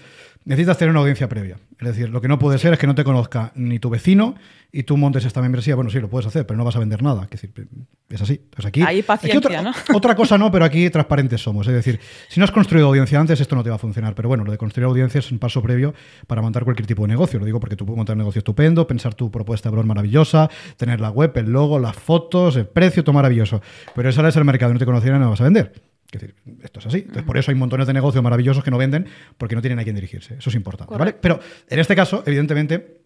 [0.45, 1.58] necesitas tener una audiencia previa.
[1.80, 4.36] Es decir, lo que no puede ser es que no te conozca ni tu vecino
[4.71, 5.75] y tú montes esta membresía.
[5.75, 7.23] Bueno, sí, lo puedes hacer, pero no vas a vender nada.
[7.23, 7.67] Es decir,
[8.10, 8.41] es así.
[8.49, 9.71] Pues aquí, Hay paciencia, otra, ¿no?
[9.95, 11.67] otra cosa no, pero aquí transparentes somos.
[11.67, 11.99] Es decir,
[12.30, 14.15] si no has construido audiencia antes, esto no te va a funcionar.
[14.15, 15.93] Pero bueno, lo de construir audiencia es un paso previo
[16.28, 17.39] para montar cualquier tipo de negocio.
[17.39, 20.49] Lo digo porque tú puedes montar un negocio estupendo, pensar tu propuesta de blog maravillosa,
[20.78, 23.62] tener la web, el logo, las fotos, el precio, todo maravilloso.
[23.95, 25.94] Pero sales al mercado y no te conocieran, no vas a vender.
[26.11, 26.97] Es decir, esto es así.
[26.99, 29.83] Entonces, por eso hay montones de negocios maravillosos que no venden porque no tienen a
[29.83, 30.35] quién dirigirse.
[30.35, 30.95] Eso es importante.
[30.95, 31.13] ¿vale?
[31.13, 33.01] Pero en este caso, evidentemente,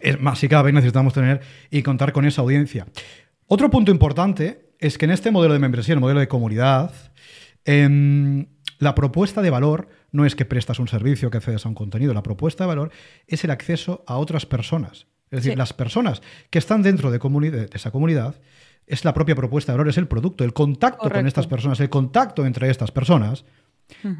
[0.00, 1.40] es más, si cada vez necesitamos tener
[1.70, 2.86] y contar con esa audiencia.
[3.46, 6.92] Otro punto importante es que en este modelo de membresía, el modelo de comunidad,
[7.64, 8.46] em,
[8.78, 12.14] la propuesta de valor no es que prestas un servicio, que accedes a un contenido.
[12.14, 12.90] La propuesta de valor
[13.26, 15.06] es el acceso a otras personas.
[15.30, 18.34] Es decir, las personas que están dentro de, de esa comunidad
[18.86, 21.90] es la propia propuesta de valor, es el producto, el contacto con estas personas, el
[21.90, 23.44] contacto entre estas personas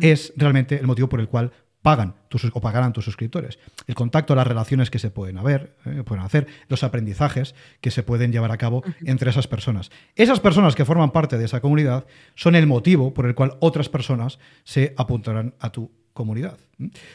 [0.01, 3.59] es realmente el motivo por el cual pagan tus, o pagarán tus suscriptores.
[3.87, 8.03] El contacto, las relaciones que se pueden haber, eh, pueden hacer, los aprendizajes que se
[8.03, 9.91] pueden llevar a cabo entre esas personas.
[10.15, 13.89] Esas personas que forman parte de esa comunidad son el motivo por el cual otras
[13.89, 16.59] personas se apuntarán a tu comunidad.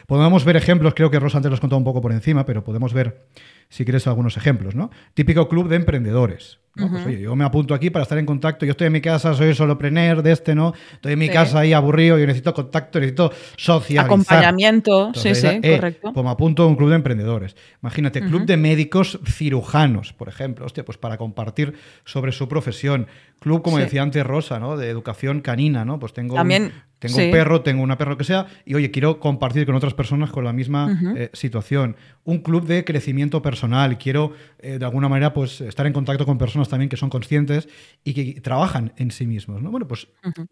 [0.05, 2.93] Podemos ver ejemplos, creo que Rosa antes los contó un poco por encima, pero podemos
[2.93, 3.27] ver,
[3.69, 4.75] si quieres, algunos ejemplos.
[4.75, 4.91] ¿no?
[5.13, 6.59] Típico club de emprendedores.
[6.77, 8.65] Pues, yo me apunto aquí para estar en contacto.
[8.65, 10.73] Yo estoy en mi casa, soy solopreneur de este, ¿no?
[10.93, 14.05] Estoy en mi casa ahí aburrido, yo necesito contacto, necesito socializar.
[14.05, 16.13] Acompañamiento, sí, sí, eh, correcto.
[16.13, 17.55] Pues me apunto a un club de emprendedores.
[17.81, 20.65] Imagínate, club de médicos cirujanos, por ejemplo.
[20.65, 21.73] Hostia, pues para compartir
[22.05, 23.07] sobre su profesión.
[23.39, 24.77] Club, como decía antes Rosa, ¿no?
[24.77, 25.99] De educación canina, ¿no?
[25.99, 29.65] Pues tengo También Tengo un perro, tengo una perro que sea, y oye, quiero compartir
[29.67, 31.95] con otras personas con la misma eh, situación.
[32.23, 33.97] Un club de crecimiento personal.
[33.99, 37.69] Quiero, eh, de alguna manera, pues estar en contacto con personas también que son conscientes
[38.03, 39.61] y que trabajan en sí mismos.
[39.61, 39.69] ¿no?
[39.69, 40.07] Bueno, pues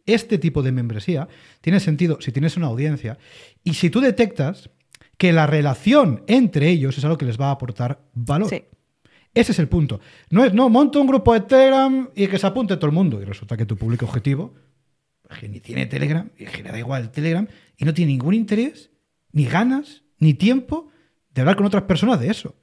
[0.06, 1.28] este tipo de membresía
[1.62, 3.18] tiene sentido si tienes una audiencia
[3.64, 4.70] y si tú detectas
[5.18, 8.50] que la relación entre ellos es algo que les va a aportar valor.
[9.34, 10.00] Ese es el punto.
[10.30, 13.22] No es, no, monto un grupo de Telegram y que se apunte todo el mundo.
[13.22, 14.54] Y resulta que tu público objetivo
[15.40, 18.92] que ni tiene Telegram, que le da igual el Telegram, y no tiene ningún interés,
[19.32, 20.90] ni ganas, ni tiempo
[21.30, 22.56] de hablar con otras personas de eso.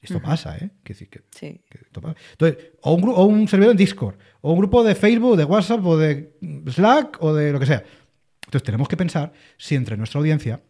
[0.00, 0.70] Esto pasa, ¿eh?
[0.84, 1.60] Que, que, sí.
[1.92, 5.84] Entonces, o un, o un servidor en Discord, o un grupo de Facebook, de WhatsApp,
[5.84, 7.82] o de Slack, o de lo que sea.
[8.46, 10.62] Entonces tenemos que pensar si entre nuestra audiencia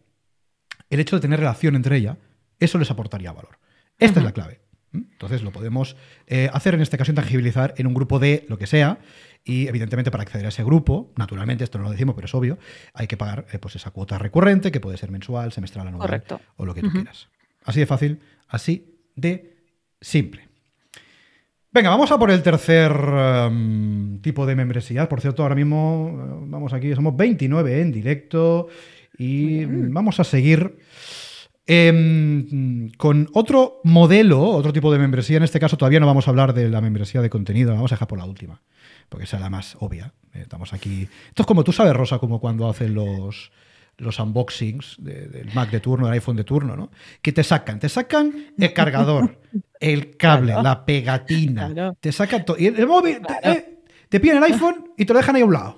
[0.89, 2.17] el hecho de tener relación entre ella,
[2.59, 3.59] eso les aportaría valor.
[3.99, 4.61] Esta es la clave.
[4.91, 8.65] Entonces lo podemos eh, hacer en este caso, tangibilizar en un grupo de lo que
[8.65, 8.99] sea,
[9.43, 12.57] y evidentemente para acceder a ese grupo, naturalmente, esto no lo decimos, pero es obvio,
[12.93, 16.23] hay que pagar eh, pues esa cuota recurrente, que puede ser mensual, semestral, anual
[16.57, 17.29] o lo que tú quieras.
[17.65, 19.57] Así de fácil, así de
[19.99, 20.47] simple.
[21.71, 25.07] Venga, vamos a por el tercer em, tipo de membresía.
[25.07, 28.67] Por cierto, ahora mismo eh, vamos aquí, somos 29 en directo
[29.17, 30.77] y vamos a seguir
[31.67, 35.37] em, con otro modelo, otro tipo de membresía.
[35.37, 37.95] En este caso todavía no vamos a hablar de la membresía de contenido, vamos a
[37.95, 38.61] dejar por la última
[39.09, 40.13] porque esa es la más obvia.
[40.33, 41.07] Eh, estamos aquí.
[41.27, 43.51] Esto es como tú sabes, Rosa, como cuando hacen los,
[43.97, 46.91] los unboxings del Mac de turno, del iPhone de turno, ¿no?
[47.21, 49.39] Que te sacan, te sacan el cargador,
[49.79, 52.57] el cable, la pegatina, te sacan todo.
[52.57, 55.53] Y el, móvil, eh, te, piden el iPhone y te lo dejan ahí a un
[55.53, 55.77] lado.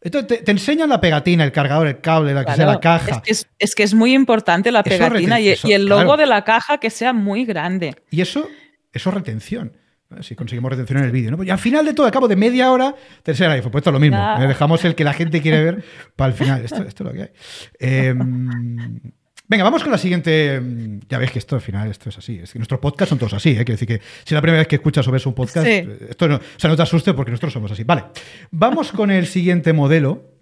[0.00, 3.22] Entonces te, enseñan la pegatina, el cargador, el cable, la, que sea la caja.
[3.26, 7.12] Es que es, muy importante la pegatina y, el logo de la caja que sea
[7.12, 7.96] muy grande.
[8.10, 8.46] Y eso,
[8.92, 9.72] eso es retención.
[10.20, 11.30] Si conseguimos retención en el vídeo.
[11.30, 11.42] ¿no?
[11.42, 13.70] Y al final de todo, a cabo de media hora, tercer iPhone.
[13.70, 14.16] Pues esto es lo mismo.
[14.40, 14.46] ¿eh?
[14.46, 15.84] Dejamos el que la gente quiere ver
[16.16, 16.64] para el final.
[16.64, 17.30] Esto, esto es lo que hay.
[17.78, 19.00] Em,
[19.46, 20.62] venga, vamos con la siguiente.
[21.10, 22.38] Ya ves que esto al final esto es así.
[22.38, 23.50] Es que nuestros podcasts son todos así.
[23.50, 23.56] ¿eh?
[23.56, 26.26] Quiere decir que si es la primera vez que escuchas o ves un podcast, esto
[26.26, 27.84] no, o sea, no te asustes porque nosotros somos así.
[27.84, 28.04] Vale.
[28.50, 30.32] Vamos con el siguiente modelo,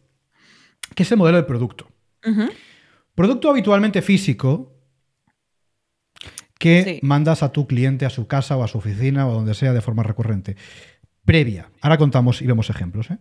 [0.95, 1.89] que es el modelo de producto.
[3.17, 4.76] Producto habitualmente físico,
[6.59, 9.55] que mandas a tu cliente a su casa o a su oficina o a donde
[9.55, 10.57] sea de forma recurrente.
[11.25, 11.71] Previa.
[11.81, 13.11] Ahora contamos y vemos ejemplos.
[13.11, 13.19] ¿eh?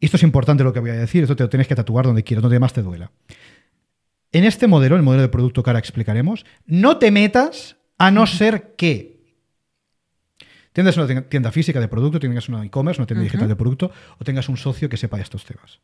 [0.00, 2.24] esto es importante lo que voy a decir, esto te lo tienes que tatuar donde
[2.24, 3.10] quieras, donde más te duela.
[4.32, 8.26] En este modelo, el modelo de producto que ahora explicaremos, no te metas a no
[8.26, 9.14] ser que
[10.72, 14.24] tengas una tienda física de producto, tengas una e-commerce, una tienda digital de producto, o
[14.24, 15.80] tengas un socio que sepa estos temas.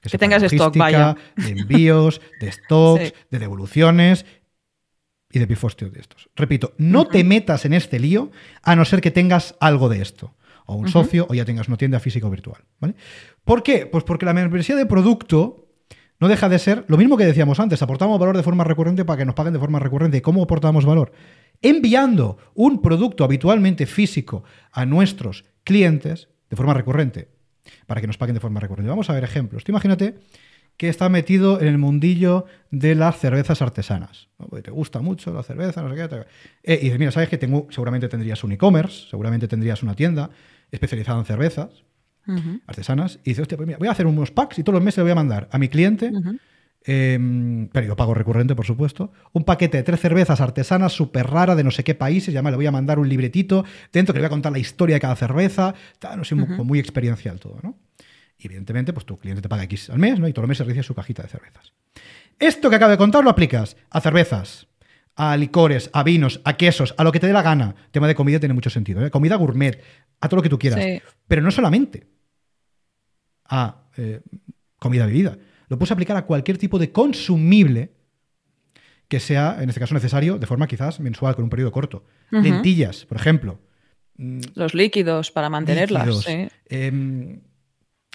[0.00, 1.16] Que, tengas stock, vaya.
[1.36, 4.26] De envíos, de stocks, de devoluciones
[5.34, 6.28] y de pifostio de estos.
[6.36, 8.30] Repito, no te metas en este lío
[8.62, 10.34] a no ser que tengas algo de esto.
[10.66, 12.62] O un socio o ya tengas una tienda física o virtual.
[12.80, 12.94] ¿vale?
[13.44, 13.84] ¿Por qué?
[13.84, 15.68] Pues porque la membresía de producto
[16.20, 19.18] no deja de ser lo mismo que decíamos antes, aportamos valor de forma recurrente para
[19.18, 20.22] que nos paguen de forma recurrente.
[20.22, 21.12] ¿Cómo aportamos valor?
[21.60, 27.28] Enviando un producto habitualmente físico a nuestros clientes de forma recurrente
[27.86, 28.88] para que nos paguen de forma recurrente.
[28.88, 29.64] Vamos a ver ejemplos.
[29.68, 30.14] imagínate
[30.76, 34.28] que está metido en el mundillo de las cervezas artesanas.
[34.62, 36.26] te gusta mucho la cerveza, no sé qué.
[36.64, 40.30] Eh, y dices, mira, sabes que tengo, seguramente tendrías un e-commerce, seguramente tendrías una tienda
[40.70, 41.84] especializada en cervezas
[42.66, 43.20] artesanas.
[43.22, 45.02] Y dices, hostia, pues mira, voy a hacer unos packs y todos los meses le
[45.04, 46.10] voy a mandar a mi cliente.
[46.86, 49.12] Em, pero yo pago recurrente, por supuesto.
[49.32, 52.34] Un paquete de tres cervezas artesanas súper rara de no sé qué países.
[52.34, 54.58] Ya me le voy a mandar un libretito dentro que le voy a contar la
[54.58, 55.74] historia de cada cerveza.
[56.16, 57.76] no sé, muy, muy experiencial todo, ¿no?
[58.44, 60.28] Y evidentemente, pues tu cliente te paga X al mes, ¿no?
[60.28, 61.72] Y todos los meses recibe su cajita de cervezas.
[62.38, 64.66] Esto que acabo de contar lo aplicas a cervezas,
[65.16, 67.74] a licores, a vinos, a quesos, a lo que te dé la gana.
[67.86, 69.04] El tema de comida tiene mucho sentido.
[69.04, 69.10] ¿eh?
[69.10, 69.82] Comida gourmet,
[70.20, 71.02] a todo lo que tú quieras.
[71.26, 72.06] Pero no solamente
[73.46, 74.20] a eh,
[74.78, 75.38] comida bebida.
[75.68, 77.92] Lo puedes aplicar a cualquier tipo de consumible
[79.08, 82.04] que sea, en este caso, necesario de forma quizás mensual, con un periodo corto.
[82.30, 83.58] Lentillas, por ejemplo.
[84.16, 86.26] Los líquidos para mantenerlas.
[86.66, 87.40] Em,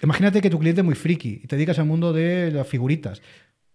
[0.02, 3.22] Imagínate que tu cliente es muy friki y te dedicas al mundo de las figuritas.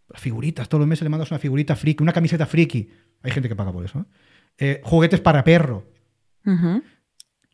[0.09, 2.89] Las figuritas, todos los meses le mandas una figurita friki, una camiseta friki.
[3.23, 3.99] Hay gente que paga por eso.
[3.99, 4.03] ¿eh?
[4.57, 5.85] Eh, juguetes para perro.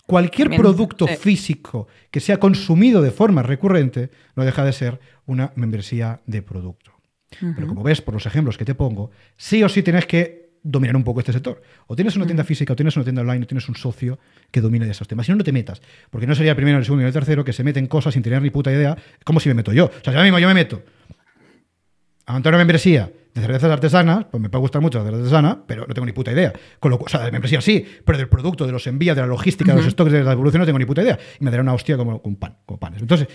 [0.05, 6.21] Cualquier producto físico que sea consumido de forma recurrente no deja de ser una membresía
[6.25, 6.91] de producto.
[7.39, 10.95] Pero como ves por los ejemplos que te pongo, sí o sí tienes que dominar
[10.95, 11.61] un poco este sector.
[11.87, 12.45] O tienes una tienda mm.
[12.45, 14.19] física, o tienes una tienda online, o tienes un socio
[14.51, 15.25] que domine de esos temas.
[15.25, 15.81] Si no, no te metas.
[16.09, 18.23] Porque no sería el primero, el segundo y el tercero que se meten cosas sin
[18.23, 19.85] tener ni puta idea, como si me meto yo.
[19.85, 20.81] O sea, yo mismo yo me meto
[22.25, 25.63] a montar una membresía de cervezas artesanas, pues me puede gustar mucho la cerveza artesana,
[25.65, 26.53] pero no tengo ni puta idea.
[26.79, 29.27] Con lo, o sea, de membresía sí, pero del producto, de los envíos, de la
[29.27, 31.17] logística, de los stocks, de la evolución, no tengo ni puta idea.
[31.39, 33.01] Y me dará una hostia como con pan, con panes.
[33.01, 33.27] Entonces,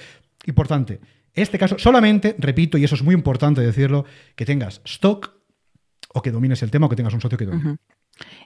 [0.45, 1.01] importante,
[1.35, 5.36] este caso, solamente, repito, y eso es muy importante decirlo, que tengas stock
[6.17, 7.77] o que domines el tema o que tengas un socio que domine.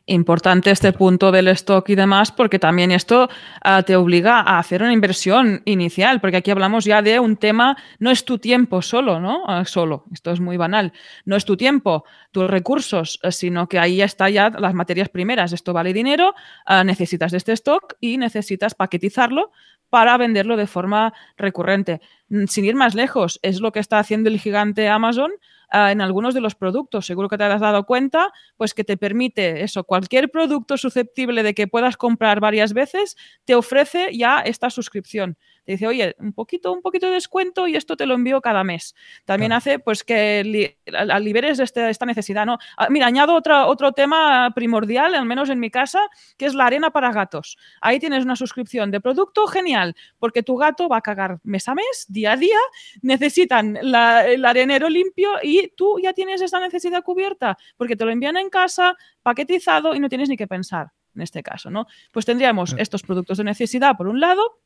[0.06, 3.28] Importante este punto del stock y demás, porque también esto
[3.62, 7.76] ah, te obliga a hacer una inversión inicial, porque aquí hablamos ya de un tema,
[8.00, 9.44] no es tu tiempo solo, ¿no?
[9.46, 10.92] Ah, solo, esto es muy banal,
[11.24, 15.52] no es tu tiempo, tus recursos, eh, sino que ahí está ya las materias primeras,
[15.52, 16.34] esto vale dinero,
[16.66, 19.52] ah, necesitas de este stock y necesitas paquetizarlo
[19.90, 22.00] para venderlo de forma recurrente.
[22.30, 25.30] Mm, sin ir más lejos, es lo que está haciendo el gigante Amazon
[25.72, 27.06] Ah, en algunos de los productos.
[27.06, 31.54] Seguro que te has dado cuenta, pues que te permite eso, cualquier producto susceptible de
[31.54, 35.38] que puedas comprar varias veces, te ofrece ya esta suscripción
[35.72, 38.94] dice, oye, un poquito, un poquito de descuento y esto te lo envío cada mes.
[39.24, 40.74] También hace pues que
[41.20, 42.46] liberes este, esta necesidad.
[42.46, 42.58] ¿no?
[42.76, 46.00] Ah, mira, añado otro, otro tema primordial, al menos en mi casa,
[46.36, 47.56] que es la arena para gatos.
[47.80, 51.74] Ahí tienes una suscripción de producto genial, porque tu gato va a cagar mes a
[51.74, 52.58] mes, día a día,
[53.02, 58.36] necesitan el arenero limpio y tú ya tienes esa necesidad cubierta, porque te lo envían
[58.36, 61.86] en casa, paquetizado y no tienes ni que pensar en este caso, ¿no?
[62.12, 64.60] Pues tendríamos estos productos de necesidad por un lado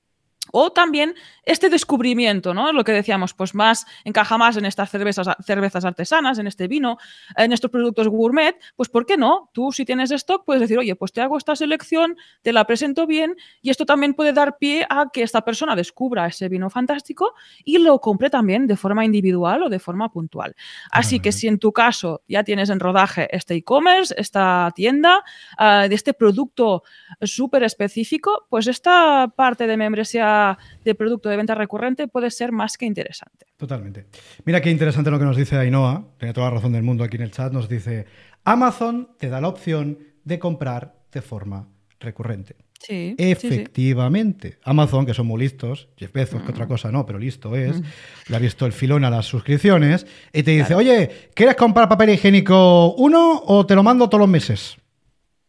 [0.56, 2.72] o también este descubrimiento, ¿no?
[2.72, 6.96] Lo que decíamos, pues más encaja más en estas cervezas, cervezas artesanas, en este vino,
[7.36, 9.50] en estos productos gourmet, pues ¿por qué no?
[9.52, 13.04] Tú si tienes stock puedes decir, oye, pues te hago esta selección, te la presento
[13.04, 17.34] bien y esto también puede dar pie a que esta persona descubra ese vino fantástico
[17.64, 20.54] y lo compre también de forma individual o de forma puntual.
[20.92, 25.24] Así que si en tu caso ya tienes en rodaje este e-commerce, esta tienda,
[25.58, 26.84] ah, de este producto
[27.22, 30.43] súper específico, pues esta parte de membresía
[30.84, 33.46] de producto de venta recurrente puede ser más que interesante.
[33.56, 34.06] Totalmente.
[34.44, 37.16] Mira qué interesante lo que nos dice Ainhoa, tiene toda la razón del mundo aquí
[37.16, 38.06] en el chat, nos dice,
[38.44, 41.68] Amazon te da la opción de comprar de forma
[42.00, 42.56] recurrente.
[42.86, 44.58] Sí, Efectivamente.
[44.62, 46.68] Amazon, que son muy listos, Jeff Bezos, que otra mm.
[46.68, 47.84] cosa no, pero listo es, mm.
[48.28, 52.10] le ha visto el filón a las suscripciones y te dice, oye, ¿quieres comprar papel
[52.10, 54.76] higiénico uno o te lo mando todos los meses?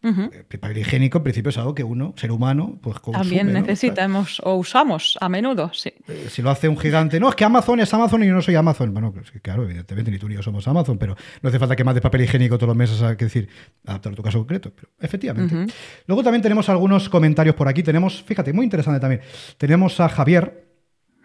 [0.06, 4.40] El papel higiénico, en principio, es algo que uno, ser humano, pues consume, También necesitamos
[4.44, 5.92] o, usamos a menudo, sí.
[6.08, 8.42] Eh, si lo hace un gigante, no, es que Amazon es Amazon y yo no
[8.42, 8.94] soy Amazon.
[8.94, 11.84] Bueno, pues, claro, evidentemente ni tú ni yo somos Amazon, pero no hace falta que
[11.84, 13.50] más de papel higiénico todos los meses, hay que decir,
[13.86, 14.72] adaptar a tu caso concreto.
[14.76, 15.74] Pero efectivamente.
[16.06, 17.82] Luego también tenemos algunos comentarios por aquí.
[17.82, 19.22] Tenemos, fíjate, muy interesante también.
[19.58, 20.66] Tenemos a Javier.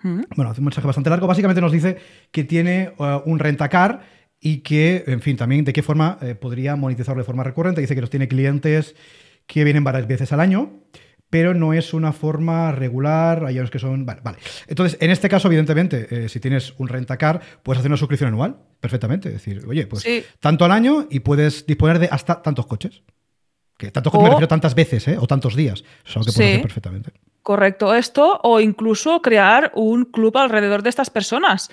[0.02, 1.26] Bueno, hace un mensaje bastante largo.
[1.26, 1.98] Básicamente nos dice
[2.30, 4.00] que tiene uh, un rentacar
[4.40, 7.82] y que, en fin, también de qué forma eh, podría monetizarlo de forma recurrente.
[7.82, 8.96] Dice que los tiene clientes
[9.46, 10.80] que vienen varias veces al año,
[11.28, 13.44] pero no es una forma regular.
[13.44, 14.06] Hay unos que son.
[14.06, 14.38] Vale, vale.
[14.66, 18.56] Entonces, en este caso, evidentemente, eh, si tienes un rentacar, puedes hacer una suscripción anual
[18.80, 19.28] perfectamente.
[19.28, 20.04] Es decir, oye, pues
[20.40, 23.02] tanto al año y puedes disponer de hasta tantos coches.
[23.76, 25.16] Que tantos coches me refiero tantas veces, ¿eh?
[25.18, 25.80] O tantos días.
[25.80, 27.12] Eso es algo que puedes hacer perfectamente.
[27.42, 31.70] Correcto, esto, o incluso crear un club alrededor de estas personas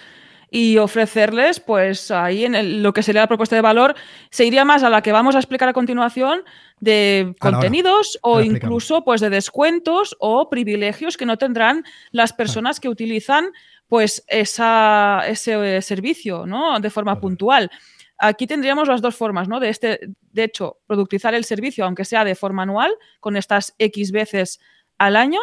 [0.50, 3.96] y ofrecerles, pues ahí en lo que sería la propuesta de valor,
[4.30, 6.44] se iría más a la que vamos a explicar a continuación
[6.80, 12.90] de contenidos o incluso pues de descuentos o privilegios que no tendrán las personas que
[12.90, 13.52] utilizan
[13.88, 16.80] pues esa, ese servicio ¿no?
[16.80, 17.70] de forma puntual.
[18.18, 19.60] Aquí tendríamos las dos formas, ¿no?
[19.60, 20.00] De este,
[20.32, 24.60] de hecho, productizar el servicio, aunque sea de forma anual, con estas X veces
[24.98, 25.40] al año,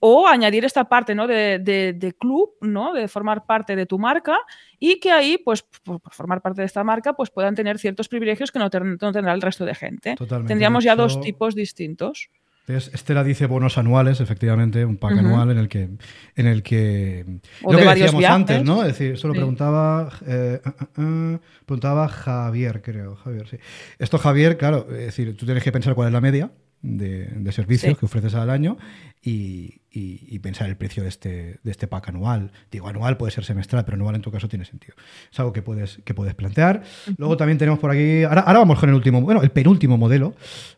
[0.00, 1.26] o añadir esta parte ¿no?
[1.26, 2.92] de, club, ¿no?
[2.92, 4.38] de formar parte de tu marca
[4.78, 8.52] y que ahí, pues, por, formar parte de esta marca, pues puedan tener ciertos privilegios
[8.52, 10.16] que no, tendrá el resto de gente.
[10.46, 12.30] Tendríamos ya dos tipos distintos.
[12.68, 15.88] Estela dice bonos anuales, efectivamente, un pack anual en el que.
[16.36, 17.24] En el que
[17.62, 18.82] lo que decíamos antes, ¿no?
[18.82, 23.16] Es decir, eso lo preguntaba, eh, eh, eh, preguntaba Javier, creo.
[23.16, 23.56] Javier, sí.
[23.98, 26.50] Esto, Javier, claro, es decir, tú tienes que pensar cuál es la media
[26.82, 28.76] de, servicios que ofreces al año
[29.22, 32.52] y, pensar el precio de este, de este pack anual.
[32.70, 34.94] Digo, anual puede ser semestral, pero anual en tu caso tiene sentido.
[35.30, 36.82] Es algo que puedes, que puedes plantear.
[37.16, 40.34] Luego también tenemos por aquí, ahora, vamos con el último, bueno, el penúltimo modelo,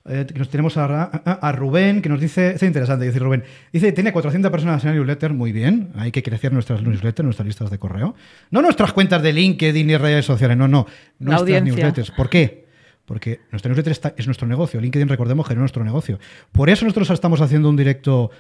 [0.09, 3.93] eh, que nos tenemos a, a, Rubén, que nos dice, es interesante, dice Rubén, dice,
[3.93, 7.71] tiene 400 personas en el newsletter, muy bien, hay que crecer nuestras newsletters, nuestras listas
[7.71, 8.15] de correo.
[8.51, 10.87] No nuestras cuentas de LinkedIn y redes sociales, no, no,
[11.19, 12.11] nuestras newsletters.
[12.13, 12.70] ¿Por qué?
[13.11, 14.81] Porque nuestra newsletter es nuestro negocio.
[14.81, 16.21] LinkedIn, recordemos, genera nuestro negocio.
[16.53, 18.31] Por eso nosotros estamos haciendo un directo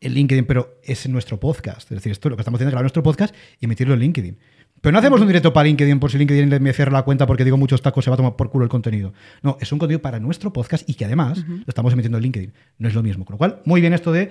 [0.00, 1.82] en LinkedIn, pero es en nuestro podcast.
[1.92, 4.00] Es decir, esto es lo que estamos haciendo es grabar nuestro podcast y emitirlo en
[4.00, 4.38] LinkedIn.
[4.80, 7.44] Pero no hacemos un directo para LinkedIn por si LinkedIn me cierra la cuenta porque
[7.44, 9.12] digo muchos tacos, se va a tomar por culo el contenido.
[9.42, 12.54] No, es un contenido para nuestro podcast y que además lo estamos emitiendo en LinkedIn.
[12.78, 13.26] No es lo mismo.
[13.26, 14.30] Con lo cual, muy bien esto de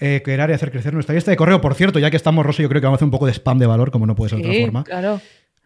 [0.00, 1.62] eh, crear y hacer crecer nuestra lista de correo.
[1.62, 3.32] Por cierto, ya que estamos, Rosa, yo creo que vamos a hacer un poco de
[3.32, 4.84] spam de valor, como no puede ser de otra forma.
[4.84, 5.18] Claro.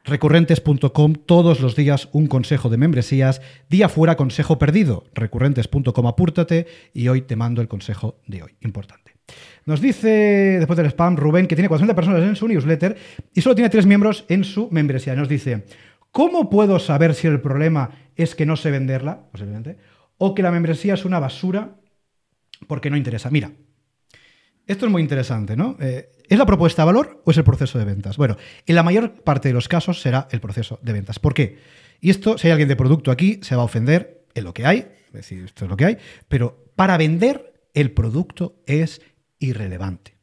[0.06, 5.04] Recurrentes.com, todos los días un consejo de membresías, día fuera consejo perdido.
[5.14, 8.52] Recurrentes.com, apúrtate y hoy te mando el consejo de hoy.
[8.60, 9.16] Importante.
[9.64, 12.96] Nos dice, después del spam, Rubén, que tiene 400 personas en su newsletter
[13.34, 15.16] y solo tiene 3 miembros en su membresía.
[15.16, 15.64] Nos dice,
[16.12, 19.76] ¿cómo puedo saber si el problema es que no sé venderla, posiblemente,
[20.18, 21.80] o que la membresía es una basura
[22.68, 23.28] porque no interesa?
[23.30, 23.50] Mira,
[24.66, 25.76] esto es muy interesante, ¿no?
[25.80, 28.16] Eh, ¿Es la propuesta de valor o es el proceso de ventas?
[28.16, 31.18] Bueno, en la mayor parte de los casos será el proceso de ventas.
[31.18, 31.58] ¿Por qué?
[32.00, 34.66] Y esto, si hay alguien de producto aquí, se va a ofender en lo que
[34.66, 35.98] hay, es decir, esto es lo que hay,
[36.28, 39.00] pero para vender el producto es
[39.38, 40.16] irrelevante.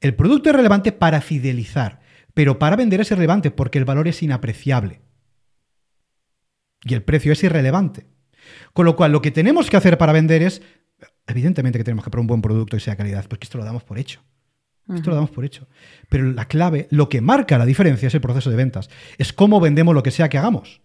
[0.00, 2.00] El producto es relevante para fidelizar,
[2.34, 5.00] pero para vender es irrelevante porque el valor es inapreciable.
[6.84, 8.06] Y el precio es irrelevante.
[8.72, 10.62] Con lo cual, lo que tenemos que hacer para vender es,
[11.28, 13.84] evidentemente que tenemos que poner un buen producto y sea calidad, porque esto lo damos
[13.84, 14.20] por hecho.
[14.92, 15.68] Esto lo damos por hecho.
[16.08, 18.88] Pero la clave, lo que marca la diferencia es el proceso de ventas.
[19.18, 20.80] Es cómo vendemos lo que sea que hagamos.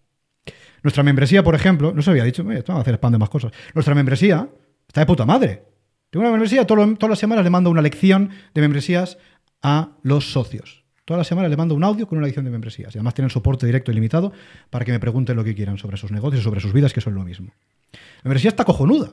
[0.84, 3.54] Nuestra membresía, por ejemplo, no se había dicho, vamos a hacer spam de más cosas.
[3.74, 4.50] Nuestra membresía
[4.86, 5.64] está de puta madre.
[6.10, 9.18] Tengo una membresía, todas las semanas le mando una lección de membresías
[9.62, 10.84] a los socios.
[11.06, 12.94] Todas las semanas le mando un audio con una lección de membresías.
[12.94, 14.34] Y además tienen soporte directo y limitado
[14.70, 17.16] para que me pregunten lo que quieran sobre sus negocios, sobre sus vidas, que son
[17.16, 17.54] lo mismo.
[17.94, 19.12] La membresía está cojonuda.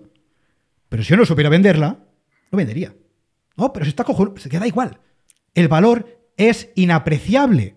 [0.91, 1.99] Pero si yo no supiera venderla,
[2.51, 2.95] no vendería.
[3.57, 5.01] No, pero si está cojonudo, se queda igual.
[5.55, 7.77] El valor es inapreciable.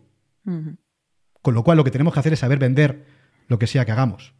[1.42, 3.06] Con lo cual lo que tenemos que hacer es saber vender
[3.48, 4.34] lo que sea que hagamos.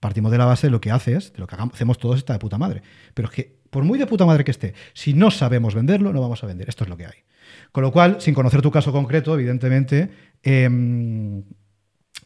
[0.00, 2.38] Partimos de la base de lo que haces, de lo que hacemos todos está de
[2.38, 2.82] puta madre.
[3.14, 6.20] Pero es que, por muy de puta madre que esté, si no sabemos venderlo, no
[6.20, 6.68] vamos a vender.
[6.68, 7.24] Esto es lo que hay.
[7.72, 10.10] Con lo cual, sin conocer tu caso concreto, evidentemente,
[10.42, 11.42] em,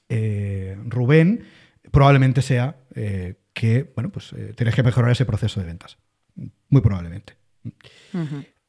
[0.09, 1.45] eh, Rubén
[1.91, 5.99] probablemente sea eh, que, bueno, pues eh, tienes que mejorar ese proceso de ventas.
[6.69, 7.35] Muy probablemente.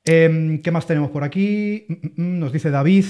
[0.04, 1.86] Em, ¿Qué más tenemos por aquí?
[1.88, 3.06] Mm, mm, mm, nos dice David,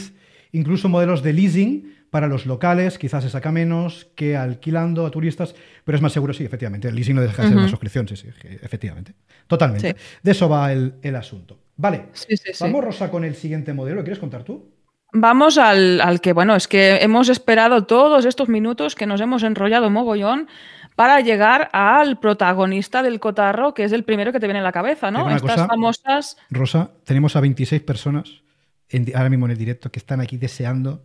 [0.52, 5.56] incluso modelos de leasing para los locales, quizás se saca menos que alquilando a turistas,
[5.84, 6.88] pero es más seguro, sí, efectivamente.
[6.88, 8.28] El leasing no deja de ser una suscripción, sí, sí,
[8.62, 9.16] efectivamente.
[9.48, 9.96] Totalmente.
[10.22, 11.58] De eso va el, asunto.
[11.76, 12.10] Vale,
[12.60, 13.98] vamos Rosa con el siguiente modelo.
[13.98, 14.70] ¿Lo quieres contar tú?
[15.12, 19.44] Vamos al, al, que, bueno, es que hemos esperado todos estos minutos que nos hemos
[19.44, 20.48] enrollado mogollón
[20.96, 24.72] para llegar al protagonista del cotarro, que es el primero que te viene en la
[24.72, 25.30] cabeza, ¿no?
[25.30, 26.38] Estas famosas.
[26.50, 28.44] Rosa, tenemos a 26 personas
[29.16, 31.02] ahora mismo en el directo que están aquí deseando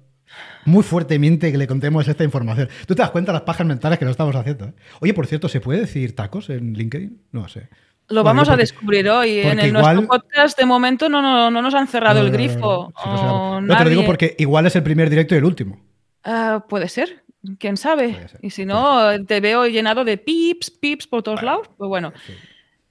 [0.64, 2.68] muy fuertemente que le contemos esta información.
[2.86, 4.66] ¿Tú te das cuenta de las pajas mentales que no estamos haciendo?
[4.66, 4.74] Eh?
[5.00, 7.22] Oye, por cierto, ¿se puede decir tacos en LinkedIn?
[7.32, 7.68] No sé.
[8.08, 9.40] Lo vamos a descubrir hoy.
[9.40, 12.92] En el, nuestro podcast de momento no, no, nos han cerrado el grifo.
[13.04, 15.78] No, te lo digo porque igual es el primer directo y el último.
[16.24, 17.22] Ah, puede ser.
[17.58, 18.26] ¿Quién sabe?
[18.42, 21.68] Y si no, te veo llenado de pips, pips por todos lados.
[21.76, 22.12] Pues bueno.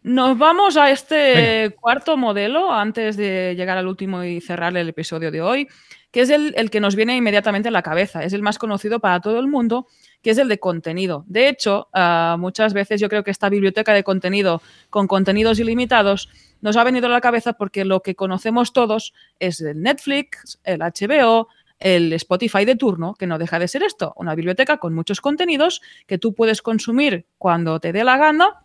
[0.04, 5.32] Nos vamos a este cuarto modelo antes de llegar al último y cerrar el episodio
[5.32, 5.68] de hoy,
[6.12, 8.24] que es el, el, que nos viene inmediatamente a la cabeza.
[8.24, 9.86] Es el más conocido para todo el mundo,
[10.22, 11.26] que es el de contenido.
[11.28, 16.30] De hecho, ah, muchas veces yo creo que esta biblioteca de contenido con contenidos ilimitados
[16.62, 20.80] nos ha venido a la cabeza porque lo que conocemos todos es el Netflix, el
[20.80, 25.22] HBO, el Spotify de turno, que no deja de ser esto, una biblioteca con muchos
[25.22, 28.64] contenidos que tú puedes consumir cuando te dé la gana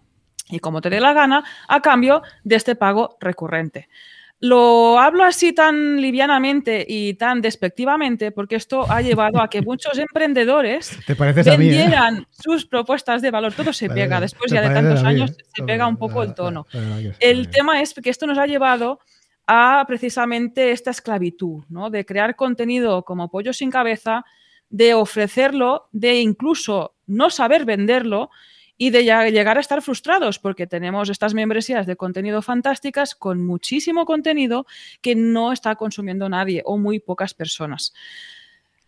[0.48, 3.88] y como te dé la gana a cambio de este pago recurrente.
[4.44, 9.96] Lo hablo así tan livianamente y tan despectivamente porque esto ha llevado a que muchos
[9.98, 11.57] emprendedores ¿Te ¿eh?
[11.57, 13.53] vendieran sus propuestas de valor.
[13.53, 16.66] Todo se pega, después ya de tantos años se pega un poco el tono.
[17.20, 18.98] El tema es que esto nos ha llevado
[19.46, 21.90] a precisamente esta esclavitud, ¿no?
[21.90, 24.24] de crear contenido como pollo sin cabeza,
[24.70, 28.31] de ofrecerlo, de incluso no saber venderlo
[28.78, 34.05] y de llegar a estar frustrados porque tenemos estas membresías de contenido fantásticas con muchísimo
[34.05, 34.66] contenido
[35.00, 37.92] que no está consumiendo nadie o muy pocas personas.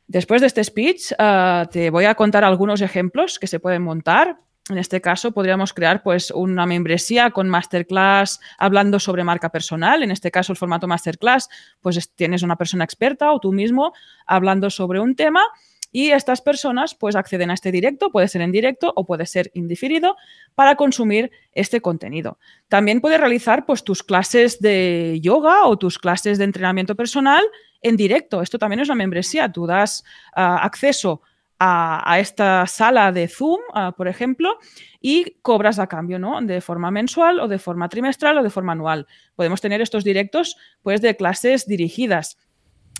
[0.07, 4.39] Después de este speech, ah, te voy a contar algunos ejemplos que se pueden montar
[4.71, 10.03] en este caso, podríamos crear pues, una membresía con masterclass hablando sobre marca personal.
[10.03, 11.51] En este caso, el formato masterclass,
[11.83, 13.93] pues tienes una persona experta o tú mismo
[14.27, 15.43] hablando sobre un tema
[15.93, 19.53] y estas personas pues acceden a este directo, puede ser en directo o puede ser
[19.55, 20.17] indiferido,
[20.57, 22.39] para consumir este contenido.
[22.69, 27.45] También puedes realizar pues tus clases de yoga o tus clases de entrenamiento personal
[27.81, 28.43] en directo.
[28.43, 29.53] Esto también es una membresía.
[29.53, 30.03] Tú das
[30.35, 31.34] ah, acceso a,
[32.19, 33.61] esta sala de Zoom,
[33.97, 34.59] por ejemplo,
[35.01, 36.41] y cobras a cambio, ¿no?
[36.41, 39.07] De forma mensual o de forma trimestral o de forma anual.
[39.35, 42.39] Podemos tener estos directos, pues, de clases dirigidas.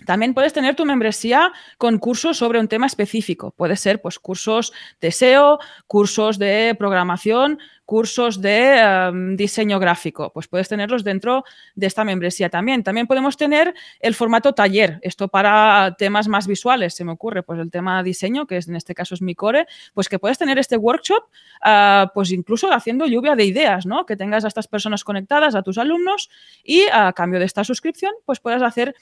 [0.07, 3.51] También puedes tener tu membresía con cursos sobre un tema específico.
[3.51, 10.33] Puede ser pues, cursos de SEO, cursos de programación, cursos de em, diseño gráfico.
[10.33, 12.83] Pues puedes tenerlos dentro de esta membresía también.
[12.83, 14.99] También podemos tener el formato taller.
[15.03, 18.77] Esto para temas más visuales, se me ocurre, pues el tema diseño, que es, en
[18.77, 21.25] este caso es mi core, pues que puedes tener este workshop,
[21.63, 24.07] ah, pues incluso haciendo lluvia de ideas, ¿no?
[24.07, 26.31] Que tengas a estas personas conectadas, a tus alumnos,
[26.63, 28.95] y a cambio de esta suscripción, pues puedas hacer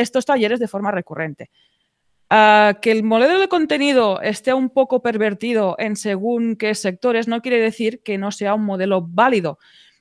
[0.00, 1.50] estos talleres de forma recurrente.
[2.30, 7.40] Ah, que el modelo de contenido esté un poco pervertido en según qué sectores no
[7.40, 9.58] quiere decir que no sea un modelo válido,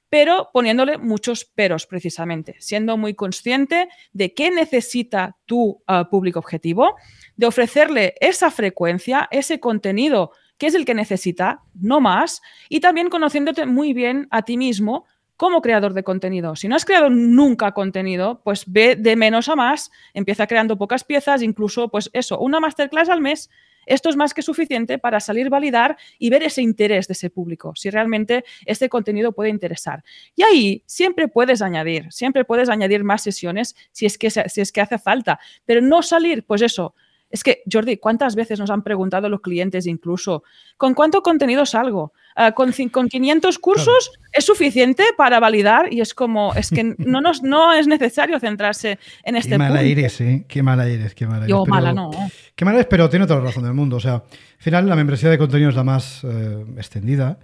[0.09, 6.95] pero poniéndole muchos peros precisamente, siendo muy consciente de qué necesita tu ah, público objetivo,
[7.37, 13.09] de ofrecerle esa frecuencia, ese contenido que es el que necesita, no más, y también
[13.09, 15.05] conociéndote muy bien a ti mismo
[15.38, 16.55] como creador de contenido.
[16.55, 21.03] Si no has creado nunca contenido, pues ve de menos a más, empieza creando pocas
[21.03, 23.49] piezas, incluso, pues eso, una masterclass al mes.
[23.85, 27.73] Esto es más que suficiente para salir, validar y ver ese interés de ese público,
[27.75, 30.03] si realmente este contenido puede interesar.
[30.35, 34.71] Y ahí siempre puedes añadir, siempre puedes añadir más sesiones si es que, si es
[34.73, 36.95] que hace falta, pero no salir, pues eso,
[37.30, 40.43] es que, Jordi, ¿cuántas veces nos han preguntado los clientes incluso,
[40.78, 42.13] ¿con cuánto contenido salgo?
[42.36, 47.19] Ah, con, con, 500 cursos es suficiente para validar y es como, es que no,
[47.19, 50.45] nos, no es necesario centrarse en este qué mala eres, ¿eh?
[50.47, 51.49] Qué mala eres, qué mala eres.
[51.49, 52.11] Yo mala no.
[52.55, 53.97] Qué mala eres, pero tiene toda la razón del mundo.
[53.97, 54.23] O sea, al
[54.59, 57.39] final la membresía de contenido es la más eh, extendida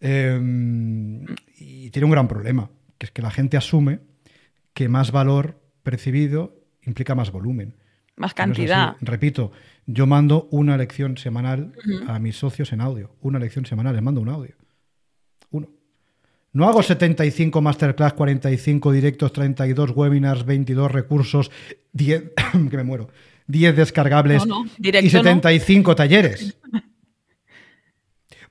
[0.00, 1.26] em,
[1.58, 4.00] y tiene un gran problema, que es que la gente asume
[4.72, 7.74] que más valor percibido implica más volumen.
[8.16, 8.96] Más cantidad.
[9.00, 9.52] Repito,
[9.86, 11.72] yo mando una lección semanal
[12.06, 13.16] a mis socios en audio.
[13.20, 14.54] Una lección semanal, les mando un audio.
[15.50, 15.68] Uno.
[16.52, 21.50] No hago 75 masterclass, 45 directos, 32 webinars, 22 recursos,
[21.92, 22.32] 10,
[22.70, 23.08] que me muero,
[23.46, 24.44] 10 descargables
[24.78, 26.58] y 75 talleres.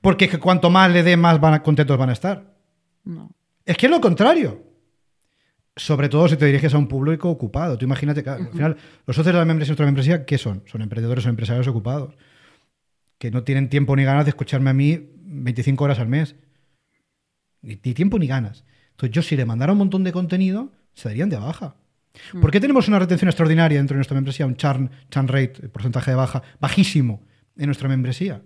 [0.00, 2.56] Porque cuanto más le dé, más van contentos van a estar.
[3.64, 4.71] Es que es lo contrario
[5.76, 7.78] sobre todo si te diriges a un público ocupado.
[7.78, 10.62] Tú imagínate que al final los socios de la membresía nuestra membresía, ¿qué son?
[10.66, 12.14] Son emprendedores o empresarios ocupados
[13.18, 16.34] que no tienen tiempo ni ganas de escucharme a mí 25 horas al mes.
[17.62, 18.64] Ni, tiempo ni ganas.
[18.90, 21.76] Entonces yo si le mandara un montón de contenido, se darían de baja.
[22.40, 24.44] ¿Por qué tenemos una retención extraordinaria dentro de nuestra membresía?
[24.44, 27.24] Un churn, churn rate, porcentaje de baja, bajísimo
[27.56, 28.42] en nuestra membresía.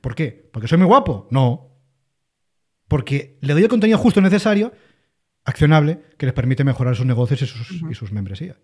[0.00, 0.50] ¿Por qué?
[0.52, 1.26] ¿Porque soy muy guapo?
[1.30, 1.70] No.
[2.86, 4.72] Porque le doy el contenido justo necesario
[5.44, 8.56] accionable que les permite mejorar sus negocios y sus, membresías.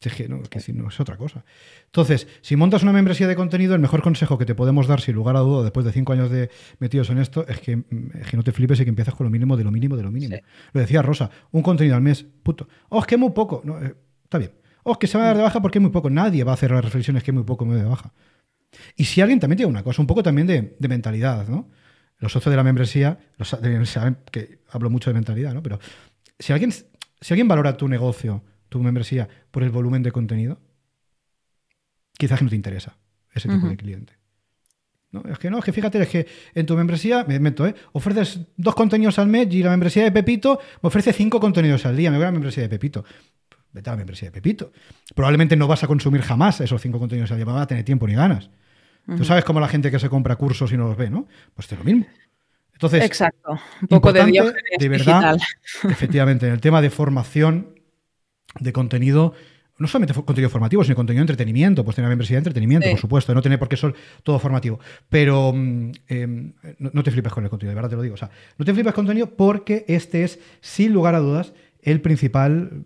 [0.00, 1.44] Es que, no, es no, es otra cosa.
[1.86, 5.14] Entonces, si montas una membresía de contenido, el mejor consejo que te podemos dar, sin
[5.14, 8.52] lugar a duda, después de cinco años de metidos en esto, es que, no te
[8.52, 10.36] flipes y que empiezas con lo mínimo de lo mínimo de lo mínimo.
[10.72, 12.66] Lo decía Rosa, un contenido al mes, puto.
[12.88, 13.60] Oh, es que es muy poco.
[13.64, 14.52] No, eh, está bien.
[14.84, 16.08] Oh, es que se va a dar de baja porque es muy poco.
[16.08, 18.14] Nadie va a hacer las reflexiones que es muy poco, muy de baja.
[18.96, 21.68] Y si alguien también tiene una cosa, un poco también de, de mentalidad, ¿no?
[22.20, 25.62] Los socios de la membresía los, saben que hablo mucho de mentalidad, ¿no?
[25.62, 25.80] Pero
[26.40, 30.60] si alguien, si alguien valora tu negocio, tu membresía, por el volumen de contenido,
[32.18, 32.96] quizás no te interesa
[33.32, 34.14] ese tipo de cliente.
[35.12, 35.22] ¿No?
[35.28, 37.74] Es que no, es que fíjate, es que en tu membresía, me meto, ¿eh?
[37.92, 41.96] ofreces dos contenidos al mes y la membresía de Pepito me ofrece cinco contenidos al
[41.96, 42.10] día.
[42.10, 43.04] Me voy a la membresía de Pepito.
[43.72, 44.72] Vete a la membresía de Pepito.
[45.14, 47.84] Probablemente no vas a consumir jamás esos cinco contenidos al día, no vas a tener
[47.84, 48.50] tiempo ni ganas.
[49.16, 51.26] Tú sabes cómo la gente que se compra cursos y no los ve, ¿no?
[51.54, 52.06] Pues es lo mismo.
[52.80, 55.36] Entonces, Exacto, un poco de de verdad,
[55.84, 57.78] efectivamente, en el tema de formación
[58.58, 59.34] de contenido,
[59.76, 62.98] no solamente contenido formativo, sino contenido de entretenimiento, pues tener una membresía de entretenimiento, por
[62.98, 64.80] supuesto, no tener por qué ser todo formativo.
[65.10, 68.14] Pero mm, em, no, te flipes con el contenido, de verdad te lo digo.
[68.14, 71.52] O sea, no te flipes con el contenido porque este es, sin lugar a dudas,
[71.82, 72.84] el principal,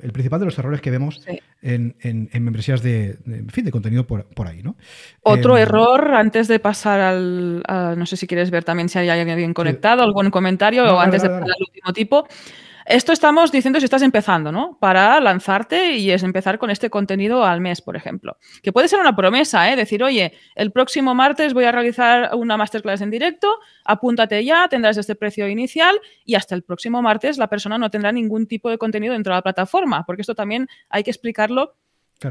[0.00, 1.24] el principal de los errores que vemos
[1.62, 1.94] en,
[2.32, 3.18] membresías de,
[3.50, 4.62] fin, de contenido por, ahí.
[4.62, 4.76] ¿no?
[5.22, 7.62] Otro em, error, antes de pasar al.
[7.96, 11.28] no sé si quieres ver también si hay alguien conectado, algún comentario, o antes de
[11.28, 12.26] pasar al último tipo.
[12.86, 14.76] Esto estamos diciendo si estás empezando, ¿no?
[14.78, 18.36] Para lanzarte y es empezar con este contenido al mes, por ejemplo.
[18.62, 19.76] Que puede ser una promesa, ¿eh?
[19.76, 24.98] Decir, oye, el próximo martes voy a realizar una masterclass en directo, apúntate ya, tendrás
[24.98, 28.76] este precio inicial y hasta el próximo martes la persona no tendrá ningún tipo de
[28.76, 31.76] contenido dentro de la plataforma, porque esto también hay que explicarlo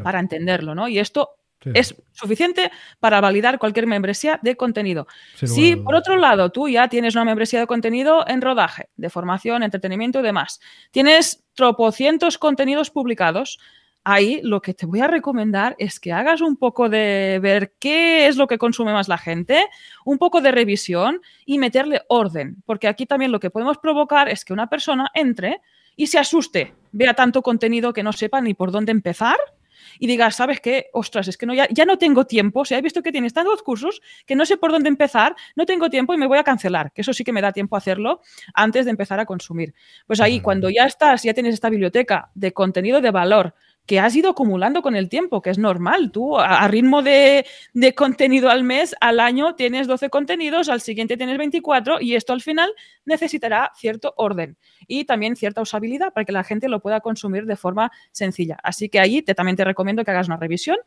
[0.03, 0.87] para entenderlo, ¿no?
[0.87, 1.29] Y esto
[1.73, 5.07] es suficiente para validar cualquier membresía de contenido.
[5.35, 9.63] si, por otro lado, tú ya tienes una membresía de contenido en rodaje, de formación,
[9.63, 10.59] entretenimiento y demás,
[10.91, 13.59] tienes tropocientos contenidos publicados,
[14.03, 18.27] ahí lo que te voy a recomendar es que hagas un poco de ver qué
[18.27, 19.63] es lo que consume más la gente,
[20.05, 24.43] un poco de revisión y meterle orden, porque aquí también lo que podemos provocar es
[24.43, 25.61] que una persona entre
[25.95, 29.37] y se asuste, vea tanto contenido que no sepa ni por dónde empezar
[29.99, 30.87] y digas, ¿sabes qué?
[30.93, 33.33] Ostras, es que no, ya, ya no tengo tiempo, o sea, he visto que tienes
[33.33, 36.43] tantos cursos que no sé por dónde empezar, no tengo tiempo y me voy a
[36.43, 38.21] cancelar, que eso sí que me da tiempo a hacerlo
[38.53, 39.73] antes de empezar a consumir.
[40.07, 43.55] Pues ahí, cuando ya estás, ya tienes esta biblioteca de contenido de valor,
[43.85, 46.11] que has ido acumulando con el tiempo, que es normal.
[46.11, 47.45] Tú, a, ritmo de,
[47.95, 52.41] contenido al mes, al año tienes 12 contenidos, al siguiente tienes 24 y esto al
[52.41, 52.71] final
[53.05, 54.57] necesitará cierto orden
[54.87, 58.57] y también cierta usabilidad para que la gente lo pueda consumir de forma sencilla.
[58.63, 60.77] Así que allí te, también te recomiendo que hagas una revisión,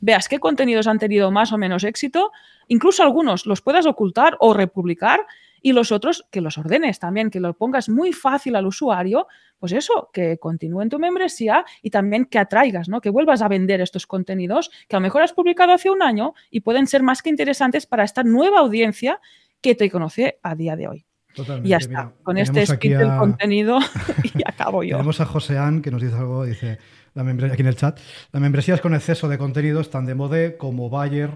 [0.00, 2.32] veas qué contenidos han tenido más o menos éxito,
[2.68, 5.26] incluso algunos los puedas ocultar o republicar
[5.62, 9.72] y los otros que los ordenes también, que lo pongas muy fácil al usuario, pues
[9.72, 13.00] eso, que continúe en tu membresía y también que atraigas, ¿no?
[13.00, 16.34] Que vuelvas a vender estos contenidos que a lo mejor has publicado hace un año
[16.50, 19.20] y pueden ser más que interesantes para esta nueva audiencia
[19.60, 21.06] que te conoce a día de hoy.
[21.34, 22.12] Totalmente, y ya está.
[22.22, 23.78] Con este speed del contenido
[24.34, 24.96] y acabo yo.
[24.96, 26.78] Tenemos a Joseán que nos dice algo, dice
[27.14, 27.98] la aquí en el chat.
[28.32, 31.30] Las membresías con exceso de contenido están de moda como Bayer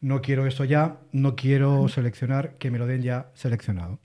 [0.00, 4.00] no quiero eso ya, no quiero seleccionar, que me lo den ya seleccionado.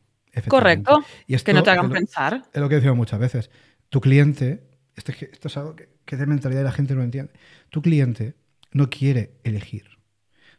[0.47, 1.03] Correcto.
[1.27, 2.43] Y que no te hagan pensar.
[2.53, 3.51] Es lo que decimos muchas veces.
[3.89, 4.63] Tu cliente,
[4.95, 7.33] esto, esto es algo que, que de mentalidad la gente no entiende.
[7.69, 8.35] Tu cliente
[8.71, 9.97] no quiere elegir.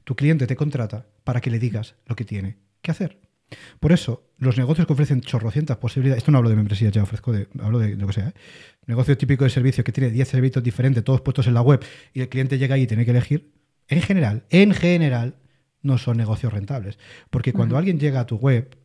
[0.04, 3.18] Tu cliente te contrata para que le digas lo que tiene que hacer.
[3.80, 7.32] Por eso, los negocios que ofrecen chorrocientas posibilidades, esto no hablo de membresía, ya ofrezco
[7.32, 8.34] de, hablo de lo que sea, ¿eh?
[8.86, 12.20] negocio típico de servicio que tiene 10 servicios diferentes, todos puestos en la web, y
[12.20, 13.52] el cliente llega ahí y tiene que elegir,
[13.88, 15.36] en general, en general,
[15.82, 16.98] no son negocios rentables.
[17.30, 18.76] Porque cuando alguien llega a tu web,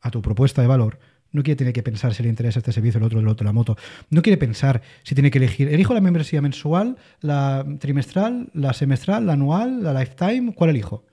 [0.00, 0.98] a tu propuesta de valor,
[1.32, 3.52] no quiere tener que pensar si le interesa este servicio, el otro, el otro, la
[3.52, 3.76] moto.
[4.10, 9.26] No quiere pensar si tiene que elegir, elijo la membresía mensual, la trimestral, la semestral,
[9.26, 11.04] la anual, la lifetime, ¿cuál elijo?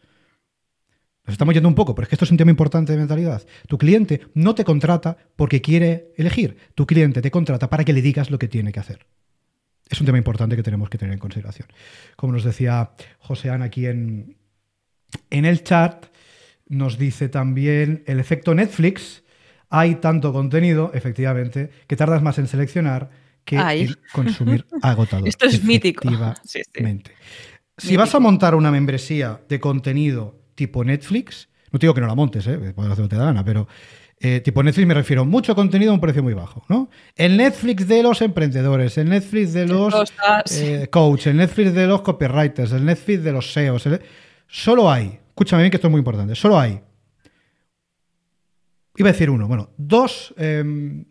[1.25, 3.43] Nos estamos yendo un poco, pero es que esto es un tema importante de mentalidad.
[3.67, 6.57] Tu cliente no te contrata porque quiere elegir.
[6.75, 9.05] Tu cliente te contrata para que le digas lo que tiene que hacer
[9.91, 11.67] es un tema importante que tenemos que tener en consideración.
[12.15, 14.37] Como nos decía José Ana aquí en,
[15.29, 16.05] en el chat,
[16.67, 19.23] nos dice también el efecto Netflix.
[19.69, 23.09] Hay tanto contenido, efectivamente, que tardas más en seleccionar
[23.43, 25.27] que en consumir agotador.
[25.27, 26.09] Esto es mítico.
[27.77, 32.15] Si vas a montar una membresía de contenido tipo Netflix, no digo que no la
[32.15, 32.57] montes, ¿eh?
[32.73, 33.67] puedes hacer lo que te da gana, pero
[34.23, 36.91] eh, tipo Netflix me refiero, mucho contenido a un precio muy bajo, ¿no?
[37.15, 40.13] El Netflix de los emprendedores, el Netflix de los
[40.51, 43.89] eh, coaches, el Netflix de los copywriters, el Netflix de los SEOs.
[44.45, 46.79] Solo hay, escúchame bien que esto es muy importante, solo hay,
[48.95, 51.05] iba a decir uno, bueno, dos, em,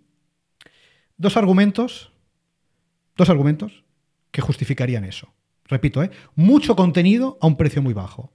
[1.17, 2.13] dos argumentos,
[3.17, 3.83] dos argumentos
[4.31, 5.35] que justificarían eso.
[5.65, 6.13] Repito, ¿eh?
[6.37, 8.33] mucho contenido a un precio muy bajo.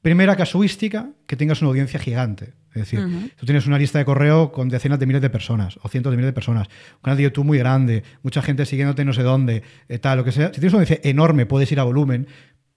[0.00, 2.54] Primera casuística, que tengas una audiencia gigante.
[2.76, 5.88] Es decir, tú tienes una lista de correo con decenas de miles de personas o
[5.88, 9.14] cientos de miles de personas, un canal de YouTube muy grande, mucha gente siguiéndote no
[9.14, 10.48] sé dónde, eh, tal, lo que sea.
[10.48, 12.26] Si tienes una audiencia enorme, puedes ir a volumen.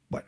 [0.08, 0.28] Bueno,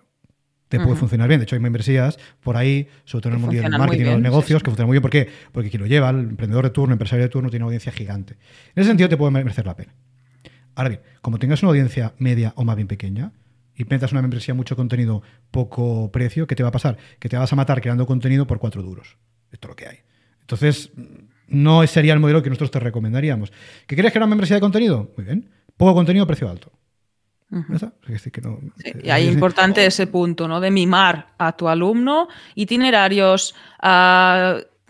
[0.68, 1.40] te puede funcionar bien.
[1.40, 4.22] De hecho, hay membresías por ahí, sobre todo en el mundo del marketing y los
[4.22, 5.02] negocios, que funcionan muy bien.
[5.02, 5.30] ¿Por qué?
[5.54, 7.94] Porque quien lo lleva, el emprendedor de turno, el empresario de turno, tiene una audiencia
[7.94, 8.34] gigante.
[8.76, 9.94] En ese sentido, te puede merecer la pena.
[10.76, 13.32] Ahora bien, como tengas una audiencia media o más bien pequeña,
[13.76, 16.98] y metas una membresía mucho contenido, poco precio, ¿qué te va a pasar?
[17.20, 19.18] Que te vas a matar creando contenido por cuatro duros.
[19.52, 19.98] Esto es lo que hay.
[20.42, 20.92] Entonces,
[21.48, 23.52] no sería el modelo que nosotros te recomendaríamos.
[23.86, 25.12] ¿Qué quieres que era una membresía de contenido?
[25.18, 25.50] Muy bien.
[25.78, 26.72] Poco contenido, precio alto.
[29.04, 30.62] y ahí es importante ese punto, ¿no?
[30.62, 33.54] De mimar a tu alumno, itinerarios,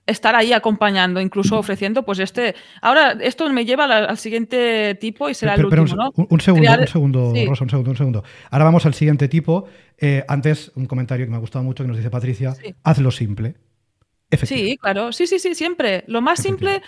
[0.05, 2.53] estar ahí acompañando, incluso ofreciendo, pues este.
[2.81, 6.11] Ahora, esto me lleva al, siguiente tipo y será el último, un, ¿no?
[6.29, 8.23] Un, segundo, un segundo, Rosa, un segundo, un segundo.
[8.51, 9.65] Ahora vamos al siguiente tipo.
[9.97, 12.53] Eh, antes, un comentario que me ha gustado mucho que nos dice Patricia:
[12.83, 13.55] hazlo simple.
[14.43, 16.03] Sí, claro, sí, sí, sí, siempre.
[16.07, 16.81] Lo más simple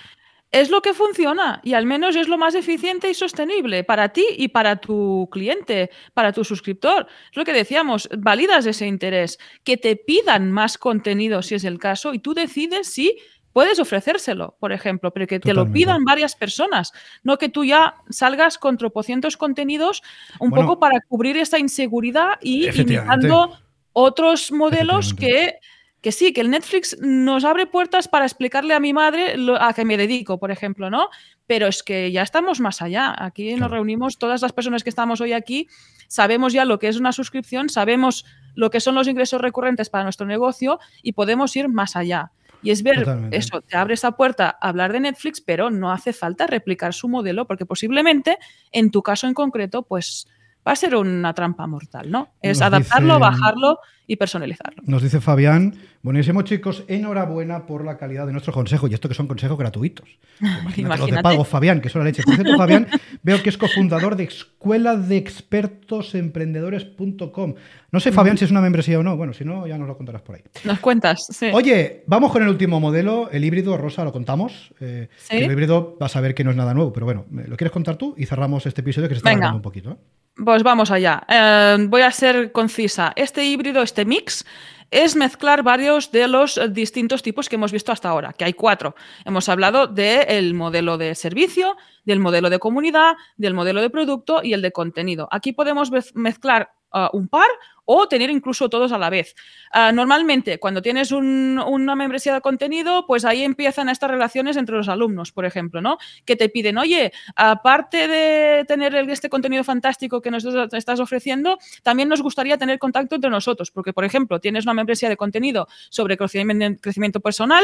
[0.54, 4.24] es lo que funciona y al menos es lo más eficiente y sostenible para ti
[4.38, 7.08] y para tu cliente, para tu suscriptor.
[7.32, 11.80] Es lo que decíamos, validas ese interés, que te pidan más contenido si es el
[11.80, 13.18] caso y tú decides si
[13.52, 16.92] puedes ofrecérselo, por ejemplo, pero que te lo pidan varias personas,
[17.24, 20.02] no que tú ya salgas con tropocientos contenidos
[20.40, 23.58] un poco para cubrir esa inseguridad y imitando
[23.94, 25.60] otros modelos que
[26.04, 29.86] que sí, que el Netflix nos abre puertas para explicarle a mi madre a qué
[29.86, 31.08] me dedico, por ejemplo, ¿no?
[31.48, 33.16] Pero es que ya estamos más allá.
[33.18, 35.70] Aquí nos reunimos, todas las personas que estamos hoy aquí,
[36.10, 40.04] sabemos ya lo que es una suscripción, sabemos lo que son los ingresos recurrentes para
[40.04, 42.34] nuestro negocio y podemos ir más allá.
[42.62, 46.12] Y es ver eso, te abre esa puerta a hablar de Netflix, pero no hace
[46.12, 48.38] falta replicar su modelo, porque posiblemente
[48.74, 50.28] en tu caso en concreto, pues
[50.68, 52.30] va a ser una trampa mortal, ¿no?
[52.42, 54.84] Es adaptarlo, bajarlo y personalizarlo.
[54.86, 59.16] Nos dice Fabián, buenísimo chicos, enhorabuena por la calidad de nuestros consejos y esto que
[59.16, 60.08] son consejos gratuitos.
[60.40, 62.24] Imagínate, los de pago, Fabián, que son la leche.
[62.24, 62.88] Por cierto, Fabián,
[63.24, 67.56] veo que es cofundador de Escuela de Expertos Emprendedores.com.
[67.92, 69.16] No sé, Fabián, si es una membresía o no.
[69.16, 70.42] Bueno, si no, ya nos lo contarás por ahí.
[70.66, 71.50] Nos cuentas, sí.
[71.54, 74.74] Oye, vamos con el último modelo, el híbrido, Rosa, lo contamos.
[74.80, 77.72] Eh, el híbrido vas a ver que no es nada nuevo, pero bueno, ¿lo quieres
[77.72, 78.16] contar tú?
[78.18, 79.92] Y cerramos este episodio que se está hablando un poquito.
[79.92, 79.98] ¿eh?
[80.36, 81.24] Pues vamos allá.
[81.28, 83.14] Eh, voy a ser concisa.
[83.16, 84.46] Este híbrido, este mix,
[84.90, 88.96] es mezclar varios de los distintos tipos que hemos visto hasta ahora, que hay cuatro.
[89.26, 94.54] Hemos hablado del modelo de servicio, del modelo de comunidad, del modelo de producto y
[94.54, 95.28] el de contenido.
[95.32, 97.48] Aquí podemos mezclar uh, un par
[97.86, 99.36] o tener incluso todos a la vez.
[99.72, 104.88] Ah, normalmente, cuando tienes una membresía de contenido, pues ahí empiezan estas relaciones entre los
[104.88, 105.98] alumnos, por ejemplo, ¿no?
[106.26, 112.10] Que te piden, oye, aparte de tener este contenido fantástico que nos estás ofreciendo, también
[112.10, 116.18] nos gustaría tener contacto entre nosotros, porque, por ejemplo, tienes una membresía de contenido sobre
[116.18, 117.64] crecimiento personal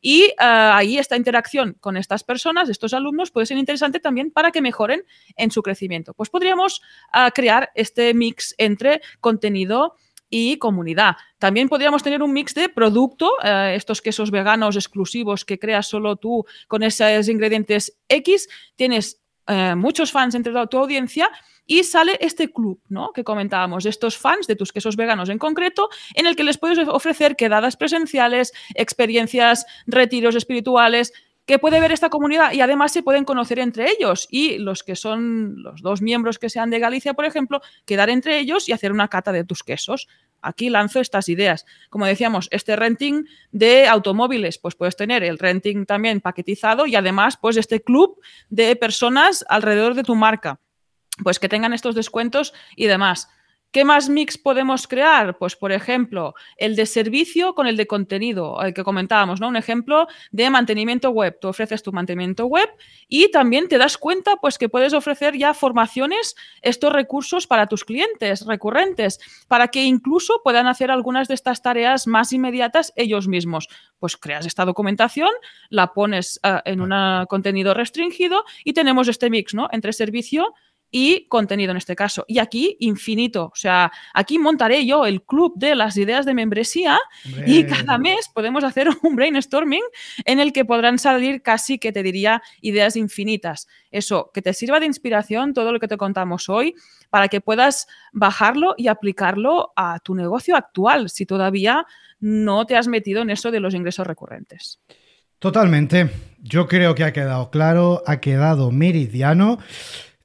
[0.00, 4.50] y ah, ahí esta interacción con estas personas, estos alumnos, puede ser interesante también para
[4.50, 5.04] que mejoren
[5.36, 6.14] en su crecimiento.
[6.14, 6.80] Pues podríamos
[7.12, 9.94] ah, crear este mix entre contenido
[10.30, 11.16] y comunidad.
[11.38, 16.16] También podríamos tener un mix de producto, eh, estos quesos veganos exclusivos que creas solo
[16.16, 18.48] tú con esos ingredientes X.
[18.76, 21.30] Tienes eh, muchos fans entre tu audiencia
[21.66, 23.12] y sale este club, ¿no?
[23.12, 26.78] Que comentábamos, estos fans de tus quesos veganos en concreto, en el que les puedes
[26.88, 31.12] ofrecer quedadas presenciales, experiencias, retiros espirituales,
[31.48, 34.94] que puede ver esta comunidad y además se pueden conocer entre ellos y los que
[34.94, 38.92] son los dos miembros que sean de Galicia, por ejemplo, quedar entre ellos y hacer
[38.92, 40.08] una cata de tus quesos.
[40.40, 41.66] Aquí lanzo estas ideas.
[41.90, 47.36] Como decíamos, este renting de automóviles, pues puedes tener el renting también paquetizado y además
[47.36, 50.60] pues este club de personas alrededor de tu marca
[51.22, 53.28] pues que tengan estos descuentos y demás.
[53.70, 55.36] ¿Qué más mix podemos crear?
[55.36, 59.48] Pues, por ejemplo, el de servicio con el de contenido, el que comentábamos, ¿no?
[59.48, 61.38] Un ejemplo de mantenimiento web.
[61.38, 62.70] Tú ofreces tu mantenimiento web
[63.08, 67.84] y también te das cuenta, pues, que puedes ofrecer ya formaciones, estos recursos para tus
[67.84, 73.68] clientes recurrentes, para que incluso puedan hacer algunas de estas tareas más inmediatas ellos mismos.
[73.98, 75.30] Pues creas esta documentación,
[75.68, 79.68] la pones uh, en un contenido restringido y tenemos este mix, ¿no?
[79.72, 80.54] Entre servicio
[80.90, 82.24] y contenido en este caso.
[82.28, 83.50] Y aquí infinito.
[83.52, 86.98] O sea, aquí montaré yo el club de las ideas de membresía
[87.46, 89.82] y cada mes podemos hacer un brainstorming
[90.24, 93.68] en el que podrán salir casi, que te diría, ideas infinitas.
[93.90, 96.74] Eso, que te sirva de inspiración todo lo que te contamos hoy
[97.10, 101.86] para que puedas bajarlo y aplicarlo a tu negocio actual si todavía
[102.20, 104.80] no te has metido en eso de los ingresos recurrentes.
[105.38, 106.10] Totalmente.
[106.40, 109.58] Yo creo que ha quedado claro, ha quedado meridiano.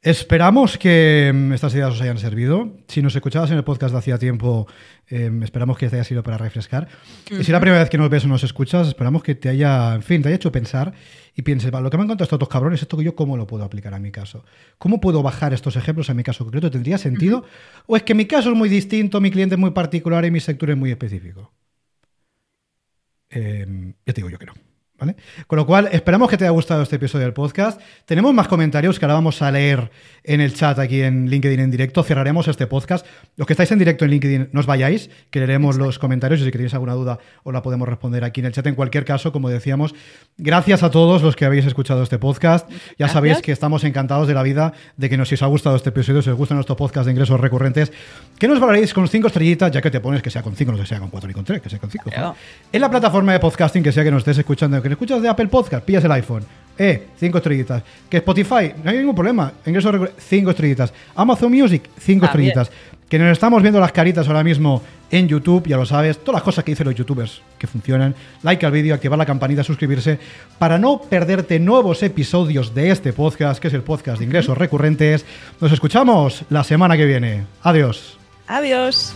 [0.03, 2.75] Esperamos que mm, estas ideas os hayan servido.
[2.89, 4.67] Si nos escuchabas en el podcast de hacía tiempo,
[5.07, 6.89] em, esperamos que te haya sido para refrescar.
[7.31, 9.47] Y si es la primera vez que nos ves o nos escuchas, esperamos que te
[9.47, 10.93] haya, en fin, te haya hecho pensar
[11.33, 13.47] y pienses, lo que me han contado estos dos cabrones, esto que yo cómo lo
[13.47, 14.43] puedo aplicar a mi caso.
[14.77, 16.69] ¿Cómo puedo bajar estos ejemplos a mi caso concreto?
[16.69, 17.45] ¿Tendría sentido?
[17.85, 20.41] ¿O es que mi caso es muy distinto, mi cliente es muy particular y mi
[20.41, 21.53] sector es muy específico?
[23.29, 23.65] Eh,
[24.05, 24.72] ya te digo yo que no.
[25.47, 27.79] Con lo cual, esperamos que te haya gustado este episodio del podcast.
[28.05, 29.91] Tenemos más comentarios que ahora vamos a leer
[30.23, 32.03] en el chat aquí en LinkedIn en directo.
[32.03, 33.05] Cerraremos este podcast.
[33.35, 36.45] Los que estáis en directo en LinkedIn, no os vayáis, que leeremos los comentarios y
[36.45, 38.65] si tenéis alguna duda os la podemos responder aquí en el chat.
[38.67, 39.93] En cualquier caso, como decíamos,
[40.37, 42.69] gracias a todos los que habéis escuchado este podcast.
[42.97, 45.75] Ya sabéis que estamos encantados de la vida, de que nos, si os ha gustado
[45.75, 47.91] este episodio, si os gusta nuestro podcast de ingresos recurrentes,
[48.39, 50.77] que nos valoréis con cinco estrellitas, ya que te pones que sea con cinco, no
[50.77, 52.09] que sea con cuatro ni con tres, que sea con cinco.
[52.71, 55.47] En la plataforma de podcasting que sea que nos estés escuchando, que escuchas de Apple
[55.47, 56.43] Podcast, pillas el iPhone.
[56.77, 57.83] Eh, cinco estrellitas.
[58.09, 59.51] Que Spotify, no hay ningún problema.
[59.65, 60.93] Ingreso cinco estrellitas.
[61.15, 62.71] Amazon Music, cinco estrellitas.
[63.07, 64.81] Que nos estamos viendo las caritas ahora mismo
[65.11, 66.17] en YouTube, ya lo sabes.
[66.17, 68.15] Todas las cosas que dicen los youtubers que funcionan.
[68.41, 70.17] Like al vídeo, activar la campanita, suscribirse.
[70.57, 75.25] Para no perderte nuevos episodios de este podcast, que es el podcast de ingresos recurrentes.
[75.61, 77.45] Nos escuchamos la semana que viene.
[77.61, 78.17] Adiós.
[78.47, 79.13] Adiós.